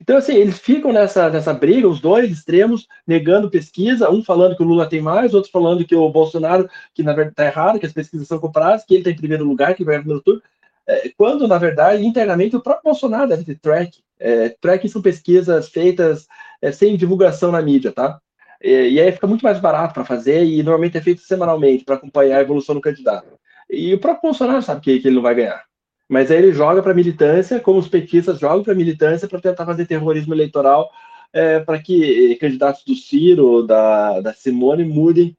[0.00, 4.62] Então, assim, eles ficam nessa, nessa briga, os dois extremos, negando pesquisa, um falando que
[4.62, 7.86] o Lula tem mais, outro falando que o Bolsonaro, que na verdade está errado, que
[7.86, 10.42] as pesquisas são compradas, que ele está em primeiro lugar, que vai no primeiro turno.
[10.86, 13.98] É, quando, na verdade, internamente, o próprio Bolsonaro deve ter track.
[14.18, 16.26] É, track são pesquisas feitas
[16.62, 18.18] é, sem divulgação na mídia, tá?
[18.62, 21.96] E, e aí fica muito mais barato para fazer e normalmente é feito semanalmente para
[21.96, 23.38] acompanhar a evolução do candidato.
[23.68, 25.69] E o próprio Bolsonaro sabe que, que ele não vai ganhar.
[26.10, 29.86] Mas aí ele joga para militância, como os petistas jogam para militância para tentar fazer
[29.86, 30.90] terrorismo eleitoral
[31.32, 35.36] é, para que candidatos do Ciro, da, da Simone, mudem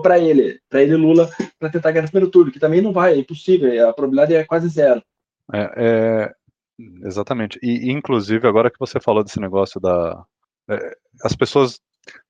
[0.00, 3.14] para ele, para ele Lula, para tentar ganhar no primeiro turno, que também não vai,
[3.14, 5.02] é impossível, a probabilidade é quase zero.
[5.52, 6.34] É, é,
[7.04, 7.58] exatamente.
[7.60, 10.24] E, inclusive, agora que você falou desse negócio da.
[10.70, 11.80] É, as pessoas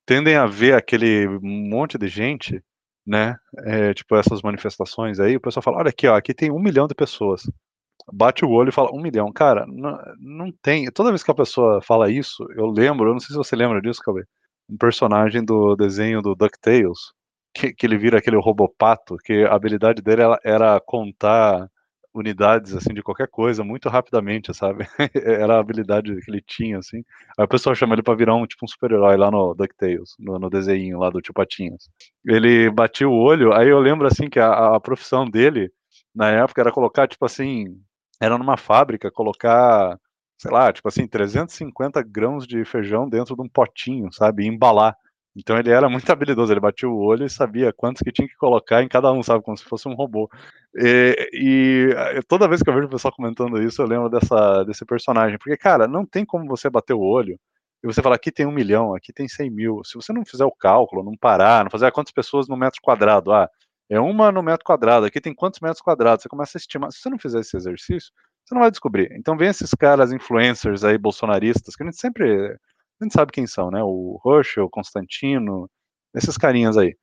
[0.07, 2.63] tendem a ver aquele monte de gente,
[3.09, 3.37] né?
[3.65, 6.87] É, tipo, essas manifestações aí, o pessoal fala: olha aqui, ó, aqui tem um milhão
[6.87, 7.43] de pessoas.
[8.13, 9.33] Bate o olho e fala: um milhão.
[9.33, 10.91] Cara, não, não tem.
[10.93, 13.81] Toda vez que a pessoa fala isso, eu lembro, eu não sei se você lembra
[13.81, 14.25] disso, Cauê,
[14.69, 16.99] um personagem do desenho do DuckTales,
[17.55, 21.69] que, que ele vira aquele robopato, que a habilidade dele era, era contar
[22.19, 24.87] unidades assim de qualquer coisa muito rapidamente, sabe?
[25.15, 27.05] Era a habilidade que ele tinha assim.
[27.39, 30.39] Aí o pessoal chama ele para virar um tipo um super-herói lá no DuckTales, no,
[30.39, 31.89] no desenho lá do Tio Patinhas.
[32.27, 35.71] Ele batia o olho, aí eu lembro assim que a, a profissão dele
[36.15, 37.77] na época era colocar tipo assim,
[38.21, 39.99] era numa fábrica colocar
[40.39, 44.45] sei lá, tipo assim, 350 grãos de feijão dentro de um potinho, sabe?
[44.45, 44.97] E embalar.
[45.39, 48.37] Então ele era muito habilidoso, ele batia o olho e sabia quantos que tinha que
[48.37, 49.45] colocar em cada um, sabe?
[49.45, 50.29] Como se fosse um robô.
[50.75, 54.85] E, e, toda vez que eu vejo o pessoal comentando isso, eu lembro dessa, desse
[54.85, 55.39] personagem.
[55.39, 57.39] Porque, cara, não tem como você bater o olho
[57.83, 59.83] e você falar aqui tem um milhão, aqui tem cem mil.
[59.85, 62.81] Se você não fizer o cálculo, não parar, não fazer ah, quantas pessoas no metro
[62.83, 63.49] quadrado, ah,
[63.89, 66.93] é uma no metro quadrado, aqui tem quantos metros quadrados, você começa a estimar.
[66.93, 68.11] Se você não fizer esse exercício,
[68.45, 69.13] você não vai descobrir.
[69.13, 72.59] Então vem esses caras influencers aí, bolsonaristas, que a gente sempre
[73.01, 73.83] a gente sabe quem são, né?
[73.83, 75.71] O Rush, o Constantino,
[76.15, 76.97] esses carinhas aí.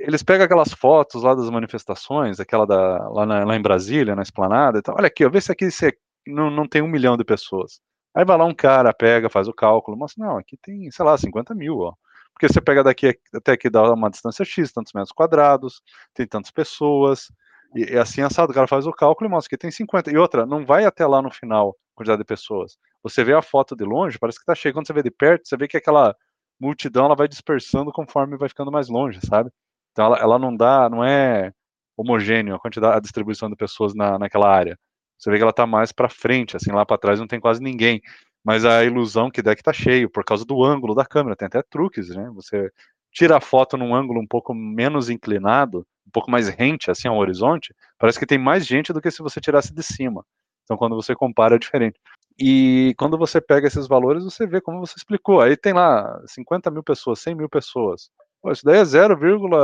[0.00, 4.22] Eles pegam aquelas fotos lá das manifestações, aquela da, lá, na, lá em Brasília, na
[4.22, 7.24] esplanada, então, olha aqui, ó, vê se aqui se não, não tem um milhão de
[7.24, 7.80] pessoas.
[8.14, 11.16] Aí vai lá um cara, pega, faz o cálculo, mas não, aqui tem, sei lá,
[11.16, 11.94] 50 mil, ó.
[12.32, 15.80] Porque você pega daqui até aqui dá uma distância X, tantos metros quadrados,
[16.14, 17.28] tem tantas pessoas,
[17.74, 20.10] e, e assim assado, o cara faz o cálculo e mostra que tem 50.
[20.10, 22.78] E outra, não vai até lá no final quantidade de pessoas.
[23.08, 24.74] Você vê a foto de longe, parece que tá cheio.
[24.74, 26.14] Quando você vê de perto, você vê que aquela
[26.60, 29.50] multidão ela vai dispersando conforme vai ficando mais longe, sabe?
[29.92, 31.52] Então ela, ela não dá, não é
[31.96, 34.78] homogêneo a quantidade, a distribuição de pessoas na, naquela área.
[35.18, 37.62] Você vê que ela tá mais para frente, assim, lá para trás não tem quase
[37.62, 38.02] ninguém.
[38.44, 41.36] Mas a ilusão que dá é que tá cheio, por causa do ângulo da câmera.
[41.36, 42.30] Tem até truques, né?
[42.34, 42.70] Você
[43.12, 47.16] tira a foto num ângulo um pouco menos inclinado, um pouco mais rente, assim, ao
[47.16, 50.24] horizonte, parece que tem mais gente do que se você tirasse de cima.
[50.64, 51.98] Então, quando você compara, é diferente.
[52.38, 55.40] E quando você pega esses valores, você vê como você explicou.
[55.40, 58.10] Aí tem lá 50 mil pessoas, 100 mil pessoas.
[58.42, 59.18] Pô, isso daí é 0,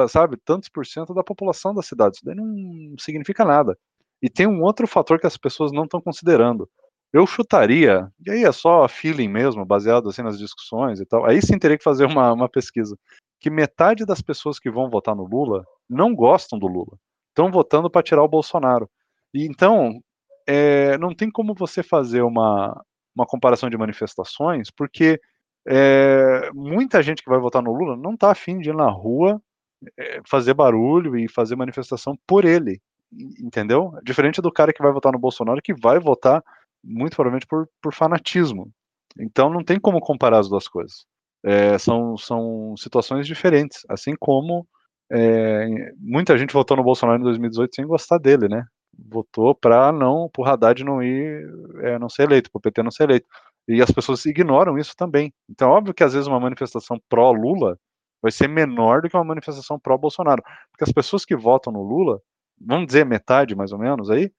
[0.09, 2.17] sabe, tantos por cento da população da cidade.
[2.17, 3.79] Isso daí não significa nada.
[4.23, 6.69] E tem um outro fator que as pessoas não estão considerando.
[7.13, 11.27] Eu chutaria, e aí é só feeling mesmo, baseado assim nas discussões e tal.
[11.27, 12.97] Aí sim teria que fazer uma, uma pesquisa.
[13.39, 16.97] Que metade das pessoas que vão votar no Lula não gostam do Lula.
[17.29, 18.89] Estão votando para tirar o Bolsonaro.
[19.35, 20.01] E então,
[20.47, 25.21] é, não tem como você fazer uma, uma comparação de manifestações, porque
[25.69, 29.41] é, muita gente que vai votar no Lula não está afim de ir na rua
[29.99, 32.81] é, fazer barulho e fazer manifestação por ele,
[33.41, 33.93] entendeu?
[34.05, 36.43] Diferente do cara que vai votar no Bolsonaro, que vai votar
[36.83, 38.71] muito provavelmente por, por fanatismo.
[39.19, 41.05] Então não tem como comparar as duas coisas.
[41.45, 44.67] É, são, são situações diferentes, assim como
[45.13, 48.65] é, muita gente votou no Bolsonaro em 2018 sem gostar dele, né?
[48.97, 51.49] Votou para não, para o Haddad não ir,
[51.83, 53.27] é, não ser eleito, para o PT não ser eleito.
[53.69, 55.33] E as pessoas ignoram isso também.
[55.49, 57.79] Então, óbvio que às vezes uma manifestação pró-Lula
[58.21, 60.43] vai ser menor do que uma manifestação pró-Bolsonaro.
[60.71, 62.21] Porque as pessoas que votam no Lula,
[62.61, 64.31] vamos dizer metade mais ou menos aí,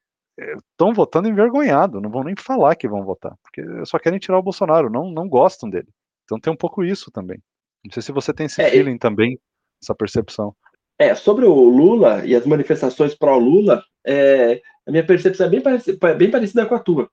[0.71, 4.39] estão é, votando envergonhado, não vão nem falar que vão votar, porque só querem tirar
[4.39, 5.87] o Bolsonaro, não, não gostam dele.
[6.23, 7.39] Então tem um pouco isso também.
[7.85, 9.39] Não sei se você tem esse é, feeling também,
[9.81, 10.55] essa percepção.
[11.03, 16.13] É, sobre o Lula e as manifestações pró-Lula, é, a minha percepção é bem, parecida,
[16.15, 17.09] bem parecida com a tua,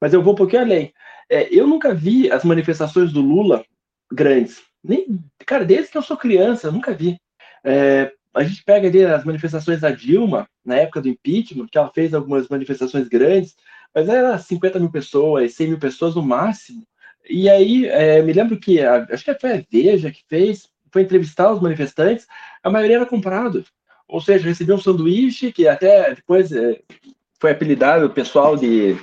[0.00, 0.94] mas eu vou um pouquinho além.
[1.28, 3.62] É, eu nunca vi as manifestações do Lula
[4.10, 4.62] grandes.
[4.82, 7.18] Nem, cara, desde que eu sou criança, eu nunca vi.
[7.62, 11.92] É, a gente pega ali as manifestações da Dilma, na época do impeachment, que ela
[11.94, 13.54] fez algumas manifestações grandes,
[13.94, 16.82] mas era 50 mil pessoas, 100 mil pessoas no máximo.
[17.28, 21.02] E aí, é, me lembro que, a, acho que foi a Veja que fez, foi
[21.02, 22.24] entrevistar os manifestantes,
[22.62, 23.64] a maioria era comprado.
[24.06, 26.80] Ou seja, recebia um sanduíche que até depois é,
[27.40, 28.94] foi apelidado o pessoal de,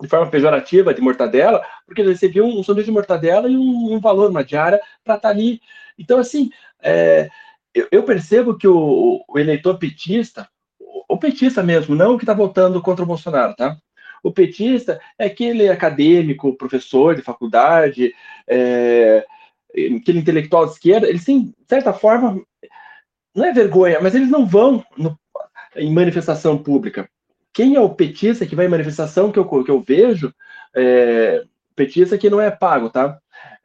[0.00, 4.00] de forma pejorativa de mortadela, porque eles recebiam um sanduíche de mortadela e um, um
[4.00, 5.60] valor, uma diária, para estar tá ali.
[5.98, 6.48] Então, assim,
[6.82, 7.28] é,
[7.74, 10.48] eu, eu, percebo que o, o, eleitor petista,
[11.06, 13.76] o petista mesmo, não o que está votando contra o Bolsonaro, tá?
[14.22, 18.14] O petista é aquele acadêmico, professor de faculdade,
[18.46, 19.26] é,
[19.86, 22.42] aquele intelectual de esquerda, eles têm, de certa forma,
[23.34, 25.18] não é vergonha, mas eles não vão no,
[25.76, 27.08] em manifestação pública.
[27.52, 30.32] Quem é o petista que vai em manifestação que eu, que eu vejo,
[30.74, 33.18] é, petista que não é pago, tá?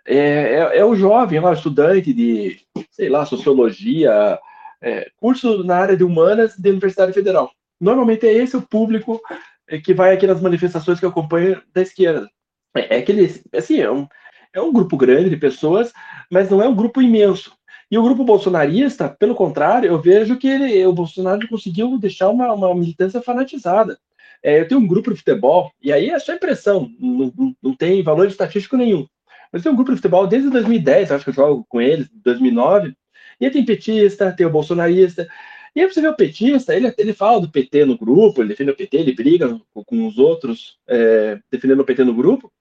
[0.06, 2.60] é, é, é o jovem, é o estudante de,
[2.92, 4.40] sei lá, sociologia,
[4.82, 7.52] é, curso na área de humanas da Universidade Federal.
[7.80, 9.22] Normalmente é esse o público
[9.68, 12.30] é, que vai aqui nas manifestações que eu acompanho da esquerda.
[12.76, 14.08] É, é aquele, assim, é um,
[14.54, 15.92] é um grupo grande de pessoas,
[16.32, 17.52] mas não é um grupo imenso.
[17.90, 22.52] E o grupo bolsonarista, pelo contrário, eu vejo que ele, o Bolsonaro conseguiu deixar uma,
[22.54, 23.98] uma militância fanatizada.
[24.42, 28.04] É, eu tenho um grupo de futebol, e aí é só impressão, não, não, tem
[28.04, 29.08] valor estatístico nenhum.
[29.52, 32.96] Mas tem um grupo de futebol desde 2010, acho que eu jogo com eles, 2009,
[33.40, 35.28] e aí tem petista, tem o bolsonarista.
[35.76, 38.72] E aí você vê o petista, ele, ele fala do PT no grupo, ele defende
[38.72, 42.52] o PT, ele briga com, com os outros, é, defendendo o PT no grupo,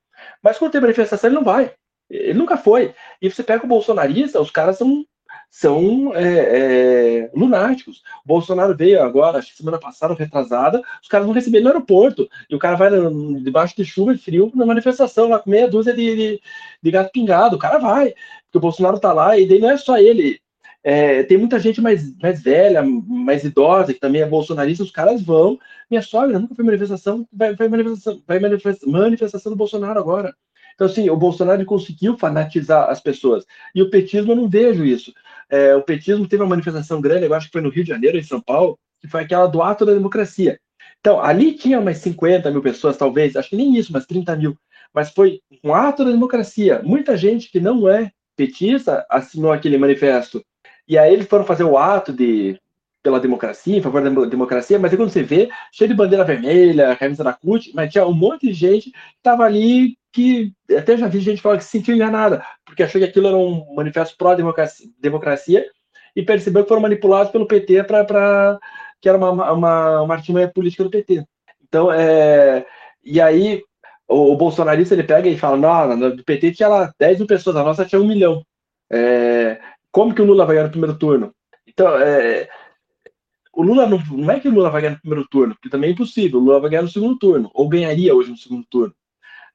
[0.43, 1.75] mas quando tem manifestação ele não vai.
[2.13, 2.95] Ele nunca foi.
[3.21, 5.05] E você pega o bolsonarista, os caras são
[5.51, 8.03] são é, é, lunáticos.
[8.25, 12.29] O Bolsonaro veio agora, acho que semana passada, retrasada, os caras não receberam no aeroporto.
[12.49, 12.91] E o cara vai
[13.43, 16.41] debaixo de chuva e frio na manifestação, lá com meia dúzia de, de,
[16.83, 17.57] de, gato pingado.
[17.57, 20.41] O cara vai, porque o Bolsonaro tá lá, e daí não é só ele.
[20.83, 25.23] É, tem muita gente mais, mais velha, mais idosa, que também é bolsonarista, os caras
[25.23, 25.59] vão.
[25.91, 28.39] Minha sogra nunca foi manifestação, vai, vai manifestação, vai
[28.87, 30.35] manifestação do Bolsonaro agora.
[30.75, 33.45] Então, assim, o Bolsonaro conseguiu fanatizar as pessoas.
[33.75, 35.13] E o petismo, eu não vejo isso.
[35.49, 38.19] É, o petismo teve uma manifestação grande, eu acho que foi no Rio de Janeiro,
[38.19, 40.59] em São Paulo, que foi aquela do ato da democracia.
[41.01, 44.57] Então, ali tinha umas 50 mil pessoas, talvez, acho que nem isso, mas 30 mil.
[44.95, 46.81] Mas foi um ato da democracia.
[46.85, 50.43] Muita gente que não é petista assinou aquele manifesto.
[50.87, 52.59] E aí eles foram fazer o ato de
[53.03, 56.97] pela democracia, em favor da democracia, mas aí quando você vê, cheio de bandeira vermelha,
[56.97, 61.09] camisa da CUT, mas tinha um monte de gente que estava ali que até já
[61.09, 64.87] vi gente falar que se sentiu enganada, porque achou que aquilo era um manifesto pró-democracia
[65.01, 65.67] democracia,
[66.15, 68.59] e percebeu que foram manipulados pelo PT para
[69.01, 71.25] que era uma, uma, uma artimanha política do PT.
[71.67, 72.65] Então, é,
[73.03, 73.63] e aí
[74.07, 77.57] o, o, bolsonarista ele pega e fala, não, do PT tinha lá 10 mil pessoas,
[77.57, 78.45] a nossa tinha um milhão.
[78.91, 79.59] É,
[79.91, 81.35] como que o Lula vai ganhar no primeiro turno?
[81.67, 82.49] Então, é,
[83.53, 85.91] o Lula não, não é que o Lula vai ganhar no primeiro turno, porque também
[85.91, 88.95] é impossível, o Lula vai ganhar no segundo turno, ou ganharia hoje no segundo turno.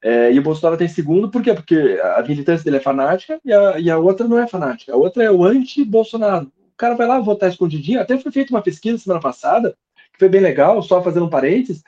[0.01, 1.53] É, e o Bolsonaro tem segundo, por quê?
[1.53, 4.93] Porque a militância dele é fanática e a, e a outra não é fanática.
[4.93, 6.45] A outra é o anti-Bolsonaro.
[6.45, 7.99] O cara vai lá votar escondidinho.
[7.99, 9.75] Até foi feita uma pesquisa semana passada,
[10.13, 11.83] que foi bem legal, só fazendo um parênteses,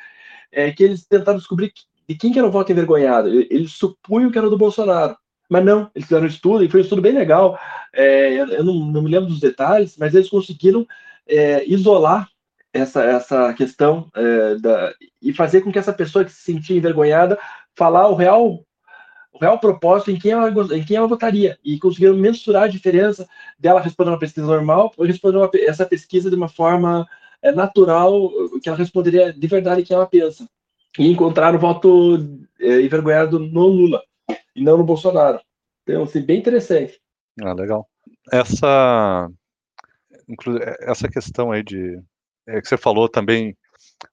[0.52, 1.72] é, que eles tentaram descobrir
[2.08, 3.30] de quem que era o voto envergonhado.
[3.30, 5.15] Eles supunham que era do Bolsonaro.
[5.48, 7.60] Mas não, eles fizeram um estudo, e foi um estudo bem legal.
[7.93, 10.88] É, eu não, não, me lembro dos detalhes, mas eles conseguiram
[11.29, 12.27] é, isolar
[12.73, 17.39] essa, essa questão é, da, e fazer com que essa pessoa que se sentia envergonhada
[17.75, 18.63] falar o real
[19.31, 21.57] o real propósito em quem ela em quem ela votaria.
[21.63, 26.29] E conseguiram mensurar a diferença dela responder uma pesquisa normal ou responder uma, essa pesquisa
[26.29, 27.07] de uma forma
[27.41, 28.29] é, natural
[28.61, 30.47] que ela responderia de verdade quem ela pensa.
[30.97, 32.17] E encontrar o voto
[32.59, 34.01] é, envergonhado no Lula
[34.55, 35.39] e não no Bolsonaro.
[35.83, 36.99] Então assim bem interessante.
[37.41, 37.87] Ah legal.
[38.31, 39.29] Essa
[40.81, 42.01] essa questão aí de
[42.47, 43.55] é, que você falou também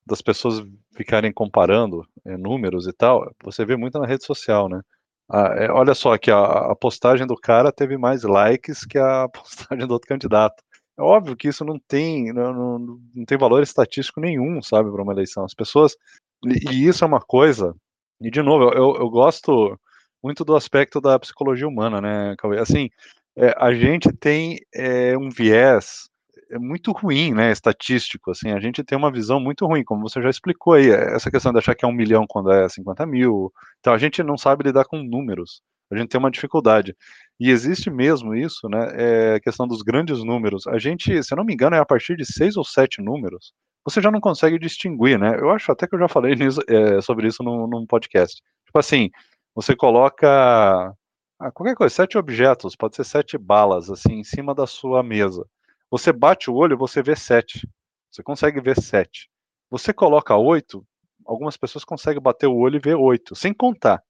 [0.06, 0.62] das pessoas
[0.96, 4.80] ficarem comparando é, números e tal, você vê muito na rede social, né?
[5.28, 6.38] Ah, é, olha só que a,
[6.70, 10.62] a, postagem do cara teve mais likes que a postagem do outro candidato.
[10.98, 15.02] É óbvio que isso não tem, não, não, não tem valor estatístico nenhum, sabe, para
[15.02, 15.44] uma eleição.
[15.44, 15.96] As pessoas.
[16.44, 17.74] E, isso é uma coisa.
[18.20, 19.78] E, de novo, eu, eu gosto
[20.22, 22.88] muito do aspecto da psicologia humana, né, Assim,
[23.36, 26.08] é, a gente tem é, um viés
[26.50, 30.22] é muito ruim, né, estatístico, assim, a gente tem uma visão muito ruim, como você
[30.22, 33.04] já explicou aí, é, essa questão de achar que é um milhão quando é 50
[33.04, 36.94] mil, então a gente não sabe lidar com números, a gente tem uma dificuldade,
[37.40, 41.36] e existe mesmo isso, né, é a questão dos grandes números, a gente, se eu
[41.36, 43.52] não me engano, é a partir de seis ou sete números,
[43.84, 47.00] você já não consegue distinguir, né, eu acho até que eu já falei nisso, é,
[47.00, 49.10] sobre isso num, num podcast, tipo assim,
[49.52, 50.94] você coloca
[51.38, 55.46] ah, qualquer coisa, sete objetos, pode ser sete balas, assim, em cima da sua mesa.
[55.90, 57.68] Você bate o olho, você vê sete.
[58.10, 59.28] Você consegue ver sete.
[59.70, 60.86] Você coloca oito,
[61.24, 64.02] algumas pessoas conseguem bater o olho e ver oito, sem contar.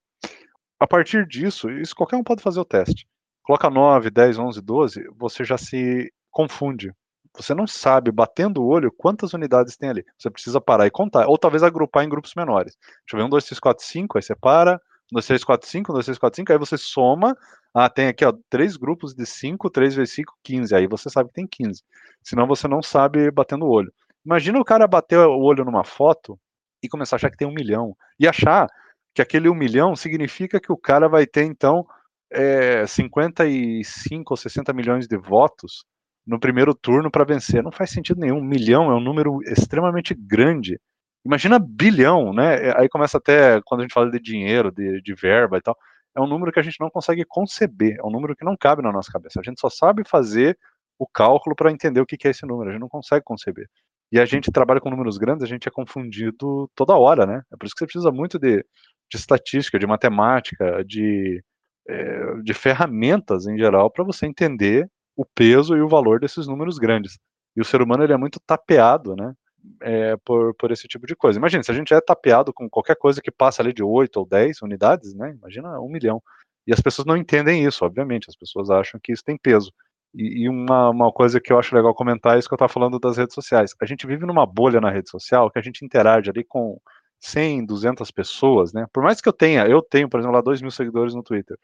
[0.78, 3.06] A partir disso, isso qualquer um pode fazer o teste.
[3.42, 6.92] Coloca 9, 10, 11, 12, você já se confunde.
[7.34, 10.04] Você não sabe, batendo o olho, quantas unidades tem ali.
[10.18, 11.26] Você precisa parar e contar.
[11.28, 12.76] Ou talvez agrupar em grupos menores.
[12.76, 14.80] Deixa eu ver, 1, 2, 3, 4, 5, aí você para.
[15.12, 17.36] 1, 2, 3, 4, 5, 1, 2, 3, 4, 5, aí você soma
[17.78, 20.74] ah, tem aqui, ó, três grupos de 5, 3 vezes 5, 15.
[20.74, 21.82] Aí você sabe que tem 15.
[22.22, 23.92] Senão você não sabe batendo o olho.
[24.24, 26.40] Imagina o cara bater o olho numa foto
[26.82, 27.94] e começar a achar que tem um milhão.
[28.18, 28.66] E achar
[29.14, 31.86] que aquele um milhão significa que o cara vai ter, então,
[32.32, 35.84] é, 55 ou 60 milhões de votos
[36.26, 37.62] no primeiro turno para vencer.
[37.62, 38.38] Não faz sentido nenhum.
[38.38, 40.80] Um milhão é um número extremamente grande.
[41.26, 42.72] Imagina bilhão, né?
[42.76, 45.76] Aí começa até, quando a gente fala de dinheiro, de, de verba e tal,
[46.14, 48.80] é um número que a gente não consegue conceber, é um número que não cabe
[48.80, 49.40] na nossa cabeça.
[49.40, 50.56] A gente só sabe fazer
[50.96, 53.68] o cálculo para entender o que é esse número, a gente não consegue conceber.
[54.12, 57.42] E a gente trabalha com números grandes, a gente é confundido toda hora, né?
[57.52, 58.64] É por isso que você precisa muito de,
[59.10, 61.42] de estatística, de matemática, de,
[61.88, 66.78] é, de ferramentas em geral para você entender o peso e o valor desses números
[66.78, 67.18] grandes.
[67.56, 69.34] E o ser humano ele é muito tapeado, né?
[69.80, 71.38] É, por, por esse tipo de coisa.
[71.38, 74.26] Imagina, se a gente é tapeado com qualquer coisa que passa ali de 8 ou
[74.26, 75.30] 10 unidades, né?
[75.38, 76.22] Imagina um milhão.
[76.66, 78.26] E as pessoas não entendem isso, obviamente.
[78.28, 79.72] As pessoas acham que isso tem peso.
[80.14, 82.72] E, e uma, uma coisa que eu acho legal comentar é isso que eu estava
[82.72, 83.72] falando das redes sociais.
[83.80, 86.80] A gente vive numa bolha na rede social que a gente interage ali com
[87.20, 88.86] 100, 200 pessoas, né?
[88.92, 91.56] Por mais que eu tenha, eu tenho, por exemplo, lá 2 mil seguidores no Twitter.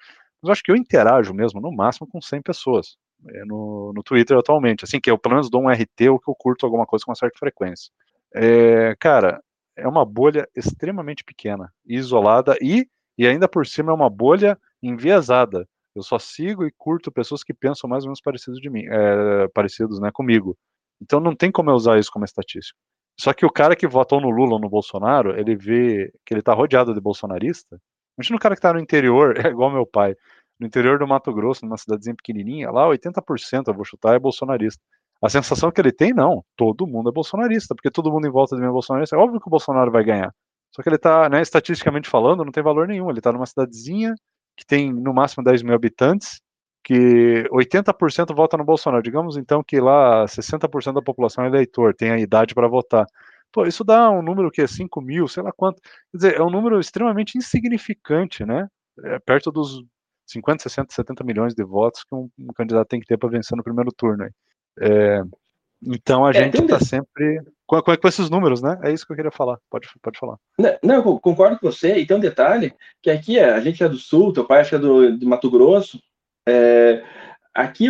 [0.43, 2.97] Mas eu acho que eu interajo mesmo, no máximo, com 100 pessoas
[3.45, 4.85] no, no Twitter atualmente.
[4.85, 7.11] Assim, que eu pelo menos dou um RT ou que eu curto alguma coisa com
[7.11, 7.91] uma certa frequência.
[8.35, 9.43] É, cara,
[9.77, 15.69] é uma bolha extremamente pequena, isolada e, e ainda por cima é uma bolha enviesada.
[15.95, 19.49] Eu só sigo e curto pessoas que pensam mais ou menos parecidos de mim, é,
[19.49, 20.57] parecidos, né, comigo.
[21.01, 22.79] Então não tem como eu usar isso como estatística.
[23.21, 26.43] Só que o cara que votou no Lula ou no Bolsonaro, ele vê que ele
[26.43, 27.79] tá rodeado de bolsonarista.
[28.17, 30.17] Imagina o cara que tá no interior, é igual meu pai
[30.63, 34.81] no interior do Mato Grosso, numa cidadezinha pequenininha, lá 80% eu vou chutar é bolsonarista.
[35.21, 38.55] A sensação que ele tem, não, todo mundo é bolsonarista, porque todo mundo em volta
[38.55, 39.17] de mim é bolsonarista.
[39.17, 40.33] É óbvio que o Bolsonaro vai ganhar.
[40.75, 43.11] Só que ele tá, né, estatisticamente falando, não tem valor nenhum.
[43.11, 44.15] Ele tá numa cidadezinha
[44.57, 46.41] que tem no máximo 10 mil habitantes,
[46.85, 49.03] que 80% vota no Bolsonaro.
[49.03, 53.07] Digamos então que lá 60% da população é eleitor, tem a idade para votar.
[53.53, 55.81] Pô, isso dá um número que é 5 mil, sei lá quanto.
[56.11, 58.69] Quer dizer, é um número extremamente insignificante, né?
[59.05, 59.83] É perto dos
[60.33, 63.57] 50, 60, 70 milhões de votos que um, um candidato tem que ter para vencer
[63.57, 64.29] no primeiro turno.
[64.81, 65.23] É,
[65.85, 68.79] então a é, gente está sempre com, com, com, esses números, né?
[68.83, 69.59] É isso que eu queria falar.
[69.71, 70.37] Pode, pode falar.
[70.59, 71.97] Não, não, eu concordo com você.
[71.97, 74.77] E tem um detalhe que aqui a gente é do Sul, teu pai acho que
[74.77, 76.01] é do, de Mato Grosso.
[76.49, 77.03] É,
[77.55, 77.89] aqui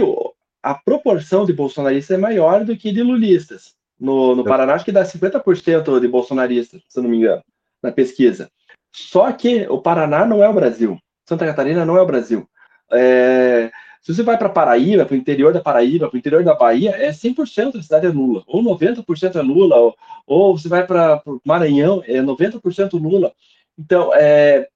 [0.63, 3.75] a proporção de bolsonaristas é maior do que de lulistas.
[3.99, 7.43] No, no Paraná acho que dá 50% de bolsonaristas, se eu não me engano,
[7.83, 8.51] na pesquisa.
[8.93, 10.99] Só que o Paraná não é o Brasil.
[11.25, 12.49] Santa Catarina não é o Brasil.
[12.93, 13.71] É,
[14.03, 16.91] se você vai para Paraíba, para o interior da Paraíba, para o interior da Bahia,
[16.91, 19.97] é 100% da cidade é Lula, ou 90% é Lula, ou,
[20.27, 23.33] ou você vai para Maranhão, é 90% Lula.
[23.79, 24.67] Então, é,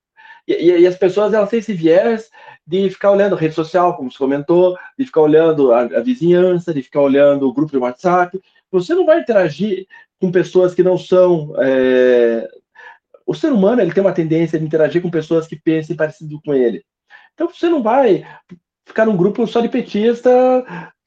[0.46, 2.30] e, e, as pessoas elas têm esse viés
[2.64, 6.72] de ficar olhando a rede social, como você comentou, de ficar olhando a, a vizinhança,
[6.72, 8.40] de ficar olhando o grupo de WhatsApp.
[8.70, 9.86] Você não vai interagir
[10.20, 12.48] com pessoas que não são é,
[13.26, 16.54] o ser humano ele tem uma tendência de interagir com pessoas que pensem parecido com
[16.54, 16.84] ele.
[17.34, 18.24] Então você não vai
[18.86, 20.30] ficar num grupo só de petista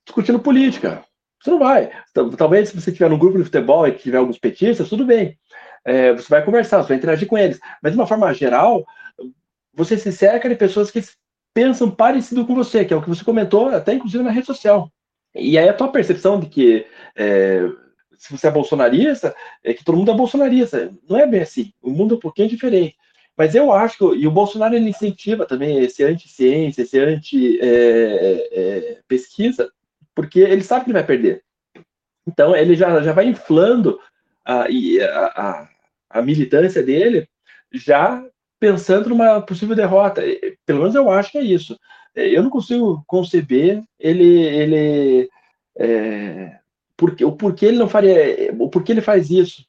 [0.06, 1.04] discutindo política.
[1.42, 1.90] Você não vai.
[2.38, 5.38] Talvez se você tiver num grupo de futebol e tiver alguns petistas, tudo bem.
[5.86, 7.58] É, você vai conversar, você vai interagir com eles.
[7.82, 8.86] Mas de uma forma geral,
[9.74, 11.02] você se cerca de pessoas que
[11.54, 14.92] pensam parecido com você, que é o que você comentou, até inclusive na rede social.
[15.34, 17.62] E aí a tua percepção de que é,
[18.20, 20.94] se você é bolsonarista, é que todo mundo é bolsonarista.
[21.10, 21.74] Não é bem assim.
[21.82, 22.96] O mundo é um pouquinho diferente.
[23.38, 29.66] Mas eu acho que, e o Bolsonaro ele incentiva também esse anti-ciência, esse anti-pesquisa, é,
[29.66, 29.70] é,
[30.14, 31.42] porque ele sabe que ele vai perder.
[32.28, 33.98] Então ele já, já vai inflando
[34.44, 35.70] a, a,
[36.10, 37.30] a militância dele,
[37.72, 38.22] já
[38.60, 40.22] pensando numa possível derrota.
[40.66, 41.80] Pelo menos eu acho que é isso.
[42.14, 45.30] Eu não consigo conceber ele, ele
[45.78, 46.59] é,
[47.00, 49.66] porque, o porquê ele não faria, o porquê ele faz isso.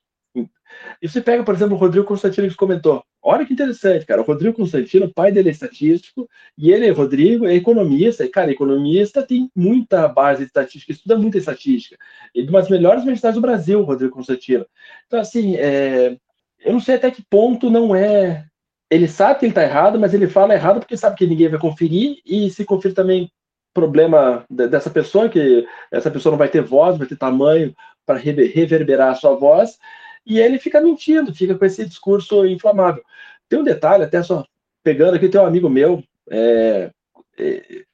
[1.01, 3.05] E você pega, por exemplo, o Rodrigo Constantino que comentou.
[3.23, 4.21] Olha que interessante, cara.
[4.21, 6.29] O Rodrigo Constantino, o pai dele é estatístico,
[6.59, 8.25] e ele, Rodrigo, é economista.
[8.25, 11.97] E, cara, economista tem muita base de estatística, estuda muita estatística.
[12.35, 14.67] E de uma das melhores universidades do Brasil, o Rodrigo Constantino.
[15.07, 16.17] Então, assim, é,
[16.65, 18.45] eu não sei até que ponto não é.
[18.91, 21.61] Ele sabe que ele está errado, mas ele fala errado porque sabe que ninguém vai
[21.61, 23.31] conferir, e se conferir também
[23.73, 29.13] problema dessa pessoa, que essa pessoa não vai ter voz, vai ter tamanho para reverberar
[29.13, 29.79] a sua voz,
[30.27, 33.03] e ele fica mentindo, fica com esse discurso inflamável.
[33.49, 34.45] Tem um detalhe, até só
[34.83, 36.91] pegando aqui, tem um amigo meu, é,
[37.39, 37.85] é,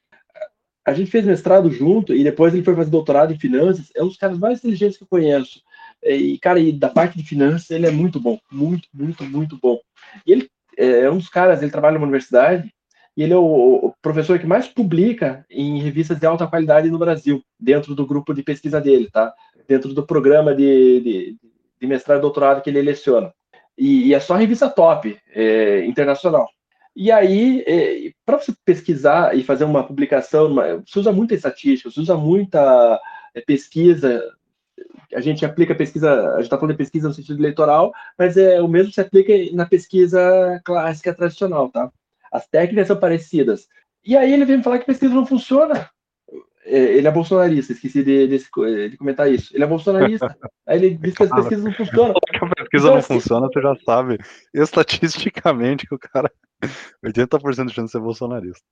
[0.85, 4.07] a gente fez mestrado junto, e depois ele foi fazer doutorado em finanças, é um
[4.07, 5.61] dos caras mais inteligentes que eu conheço.
[6.03, 9.79] E, cara, e da parte de finanças, ele é muito bom, muito, muito, muito bom.
[10.25, 12.71] E ele é, é um dos caras, ele trabalha numa universidade,
[13.17, 17.43] e ele é o, professor que mais publica em revistas de alta qualidade no Brasil,
[17.59, 19.33] dentro do grupo de pesquisa dele, tá?
[19.67, 21.37] Dentro do programa de, de,
[21.81, 23.33] de mestrado e doutorado que ele eleciona.
[23.75, 26.47] E, e é só revista top, é, internacional.
[26.95, 31.89] E aí, é, para você pesquisar e fazer uma publicação, uma, você usa muita estatística,
[31.89, 33.01] você usa muita
[33.33, 34.23] é, pesquisa.
[35.15, 38.61] A gente aplica pesquisa, a gente está falando de pesquisa no sentido eleitoral, mas é
[38.61, 41.91] o mesmo que se aplica na pesquisa clássica tradicional, tá?
[42.31, 43.67] As técnicas são parecidas.
[44.05, 45.89] E aí ele vem me falar que pesquisa não funciona.
[46.65, 49.55] É, ele é bolsonarista, esqueci de, de, de, comentar isso.
[49.55, 50.35] Ele é bolsonarista.
[50.67, 52.13] Aí ele diz que as pesquisas não funcionam.
[52.13, 54.17] Que a pesquisa então, não assim, funciona, você já sabe
[54.53, 56.29] estatisticamente que o cara
[57.05, 58.63] 80% de chance de ser bolsonarista.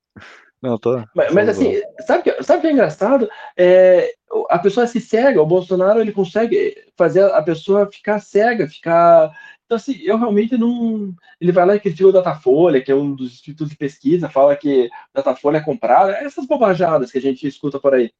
[0.62, 1.02] Não, tô.
[1.14, 3.28] Mas, mas assim, sabe que, sabe que é engraçado?
[3.56, 4.12] É,
[4.50, 9.32] a pessoa se cega, o Bolsonaro ele consegue fazer a pessoa ficar cega, ficar.
[9.66, 11.12] Então, assim, eu realmente não.
[11.40, 14.56] Ele vai lá e critica o Datafolha, que é um dos institutos de pesquisa, fala
[14.56, 18.12] que Datafolha é comprada, essas bobajadas que a gente escuta por aí.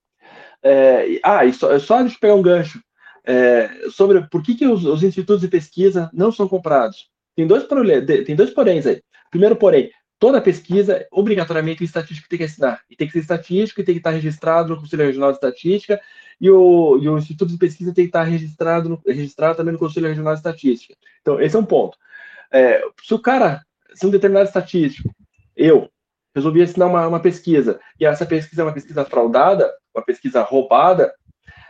[0.62, 2.82] É, ah, e só, só deixa eu pegar um gancho.
[3.24, 7.09] É, sobre por que, que os, os, institutos de pesquisa não são comprados.
[7.34, 7.64] Tem dois,
[8.24, 9.01] tem dois poréns aí.
[9.30, 12.80] Primeiro, porém, toda pesquisa, obrigatoriamente, o estatístico tem que assinar.
[12.90, 16.01] E tem que ser estatístico e tem que estar registrado no Conselho Regional de Estatística.
[16.41, 19.78] E o, e o Instituto de Pesquisa tem que estar registrado, no, registrado também no
[19.78, 20.95] Conselho Regional de Estatística.
[21.20, 21.97] Então, esse é um ponto.
[22.53, 23.62] É, se o cara,
[23.95, 25.14] se um determinado estatístico,
[25.57, 25.89] eu,
[26.34, 31.14] resolvi assinar uma, uma pesquisa, e essa pesquisa é uma pesquisa fraudada, uma pesquisa roubada,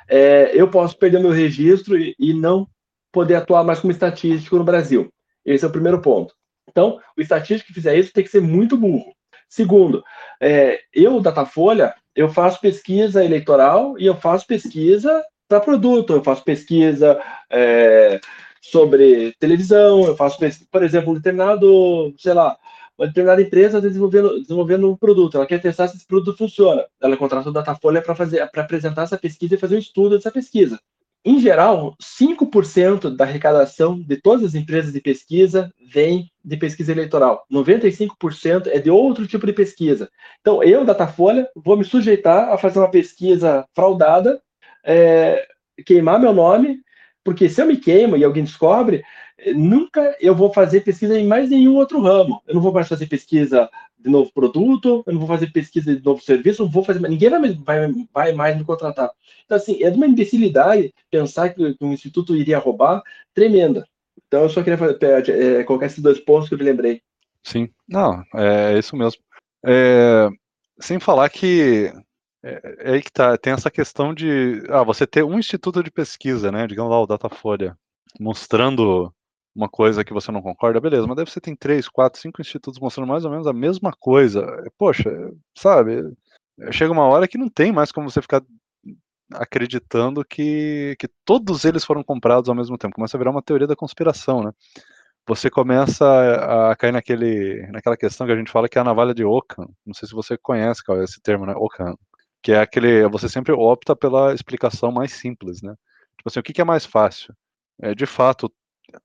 [0.09, 2.69] é, eu posso perder meu registro e, e não
[3.13, 5.09] poder atuar mais como estatístico no Brasil.
[5.45, 6.35] Esse é o primeiro ponto.
[6.69, 9.15] Então, o estatístico que fizer isso tem que ser muito burro.
[9.49, 10.03] Segundo,
[10.41, 16.43] é, eu, Datafolha, eu faço pesquisa eleitoral e eu faço pesquisa para produto, eu faço
[16.43, 18.19] pesquisa é,
[18.61, 22.57] sobre televisão, eu faço, pesquisa, por exemplo, um determinado, sei lá,
[22.99, 26.85] uma determinada empresa desenvolvendo, desenvolvendo um produto, ela quer testar se esse produto funciona.
[27.01, 30.33] Ela contrata o Datafolha para fazer, para apresentar essa pesquisa e fazer um estudo dessa
[30.33, 30.81] pesquisa.
[31.29, 37.45] Em geral, 5% da arrecadação de todas as empresas de pesquisa vem de pesquisa eleitoral.
[37.53, 40.09] 95% é de outro tipo de pesquisa.
[40.41, 44.41] Então, eu, Datafolha, vou me sujeitar a fazer uma pesquisa fraudada,
[44.85, 45.45] é,
[45.85, 46.79] queimar meu nome,
[47.25, 49.03] porque se eu me queimo e alguém descobre,
[49.55, 52.43] nunca eu vou fazer pesquisa em mais nenhum outro ramo.
[52.47, 53.69] Eu não vou mais fazer pesquisa
[53.99, 57.31] de novo produto, eu não vou fazer pesquisa de novo serviço, não vou fazer, ninguém
[57.31, 59.11] vai, vai, vai mais me contratar.
[59.45, 63.03] Então, assim, é de uma imbecilidade pensar que, o Instituto iria roubar,
[63.35, 63.87] tremenda.
[64.27, 64.99] Então, eu só queria fazer,
[65.31, 67.03] é, colocar esses dois pontos que eu me lembrei.
[67.43, 69.21] Sim, não, é isso mesmo.
[69.65, 70.29] É,
[70.81, 71.93] sem falar que
[72.43, 75.91] é, é, aí que tá, tem essa questão de ah, você ter um instituto de
[75.91, 76.67] pesquisa, né?
[76.67, 77.77] Digamos lá, o Datafolha,
[78.21, 79.13] mostrando
[79.57, 82.79] uma coisa que você não concorda, beleza, mas deve você tem três, quatro, cinco institutos
[82.79, 84.45] mostrando mais ou menos a mesma coisa.
[84.79, 85.11] Poxa,
[85.57, 86.13] sabe?
[86.73, 88.43] Chega uma hora que não tem mais como você ficar
[89.33, 92.95] acreditando que, que todos eles foram comprados ao mesmo tempo.
[92.95, 94.53] Começa a virar uma teoria da conspiração, né?
[95.27, 98.85] Você começa a, a cair naquele, naquela questão que a gente fala que é a
[98.85, 99.67] navalha de Ockham.
[99.85, 101.55] Não sei se você conhece qual é esse termo, né?
[101.57, 101.97] Ockham.
[102.43, 103.09] Que é aquele.
[103.09, 105.75] Você sempre opta pela explicação mais simples, né?
[106.19, 107.35] Tipo assim, o que, que é mais fácil?
[107.81, 108.53] É, de fato,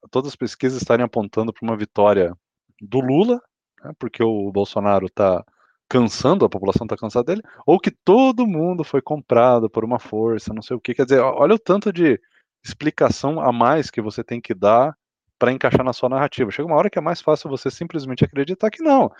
[0.09, 2.35] todas as pesquisas estarem apontando para uma vitória
[2.81, 3.41] do Lula,
[3.83, 5.43] né, porque o Bolsonaro está
[5.89, 10.53] cansando, a população está cansada dele, ou que todo mundo foi comprado por uma força,
[10.53, 10.93] não sei o que.
[10.93, 12.19] Quer dizer, olha o tanto de
[12.63, 14.95] explicação a mais que você tem que dar
[15.37, 16.51] para encaixar na sua narrativa.
[16.51, 19.11] Chega uma hora que é mais fácil você simplesmente acreditar que não.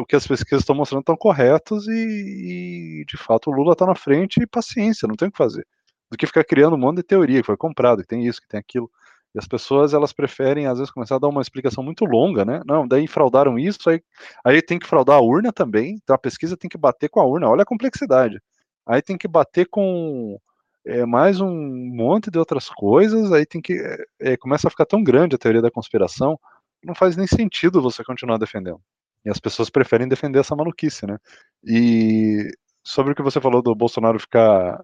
[0.00, 3.84] O que as pesquisas estão mostrando estão corretos e, e, de fato, o Lula está
[3.84, 5.66] na frente e paciência, não tem o que fazer.
[6.10, 8.48] Do que ficar criando um monte de teoria, que foi comprado, que tem isso, que
[8.48, 8.90] tem aquilo.
[9.38, 12.60] As pessoas, elas preferem, às vezes, começar a dar uma explicação muito longa, né?
[12.66, 14.02] Não, daí fraudaram isso, aí,
[14.44, 17.24] aí tem que fraudar a urna também, então a pesquisa tem que bater com a
[17.24, 18.40] urna, olha a complexidade.
[18.86, 20.38] Aí tem que bater com
[20.86, 21.50] é, mais um
[21.94, 23.74] monte de outras coisas, aí tem que.
[24.20, 26.38] É, começa a ficar tão grande a teoria da conspiração,
[26.82, 28.80] não faz nem sentido você continuar defendendo.
[29.24, 31.18] E as pessoas preferem defender essa maluquice, né?
[31.64, 32.50] E
[32.82, 34.82] sobre o que você falou do Bolsonaro ficar,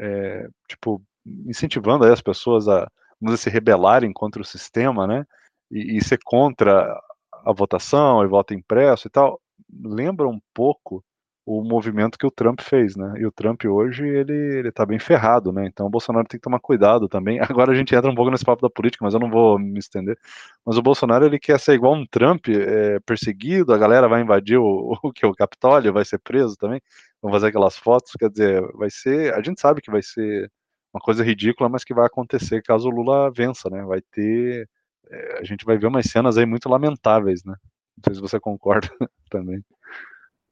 [0.00, 1.02] é, tipo,
[1.46, 2.88] incentivando as pessoas a
[3.20, 5.26] dizer, se rebelarem contra o sistema, né?
[5.70, 6.98] E, e ser contra
[7.44, 9.40] a votação e voto impresso e tal,
[9.84, 11.04] lembra um pouco
[11.46, 13.14] o movimento que o Trump fez, né?
[13.18, 15.64] E o Trump hoje ele ele tá bem ferrado, né?
[15.66, 17.38] Então o Bolsonaro tem que tomar cuidado também.
[17.62, 19.78] Agora a gente entra um pouco nesse papo da política, mas eu não vou me
[19.78, 20.18] estender.
[20.64, 24.58] Mas o Bolsonaro ele quer ser igual um Trump, é, perseguido, a galera vai invadir
[24.58, 26.80] o, o que o Capitólio, vai ser preso também,
[27.22, 30.50] vão fazer aquelas fotos, quer dizer, vai ser, a gente sabe que vai ser
[30.96, 33.82] uma coisa ridícula, mas que vai acontecer caso o Lula vença, né?
[33.84, 34.66] Vai ter.
[35.10, 37.54] É, a gente vai ver umas cenas aí muito lamentáveis, né?
[37.96, 38.88] Não sei se você concorda
[39.30, 39.62] também.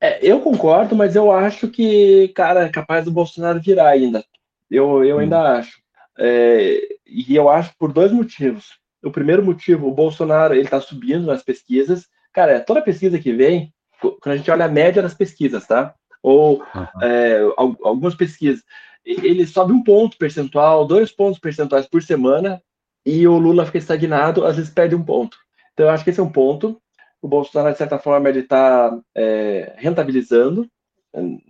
[0.01, 4.23] É, eu concordo, mas eu acho que, cara, é capaz do Bolsonaro virar ainda.
[4.71, 5.21] Eu, eu hum.
[5.21, 5.83] ainda acho.
[6.19, 8.79] É, e eu acho por dois motivos.
[9.03, 12.07] O primeiro motivo, o Bolsonaro ele está subindo nas pesquisas.
[12.35, 15.95] Cara, toda pesquisa que vem, quando a gente olha a média das pesquisas, tá?
[16.23, 17.03] Ou uhum.
[17.03, 18.63] é, algumas pesquisas,
[19.05, 22.63] ele sobe um ponto percentual, dois pontos percentuais por semana,
[23.05, 25.37] e o Lula fica estagnado, às vezes perde um ponto.
[25.73, 26.81] Então, eu acho que esse é um ponto.
[27.21, 30.69] O Bolsonaro, de certa forma, ele está é, rentabilizando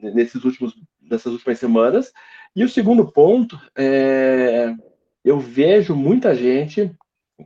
[0.02, 2.12] nesses últimos, nessas últimas semanas.
[2.56, 4.74] E o segundo ponto, é,
[5.24, 6.90] eu vejo muita gente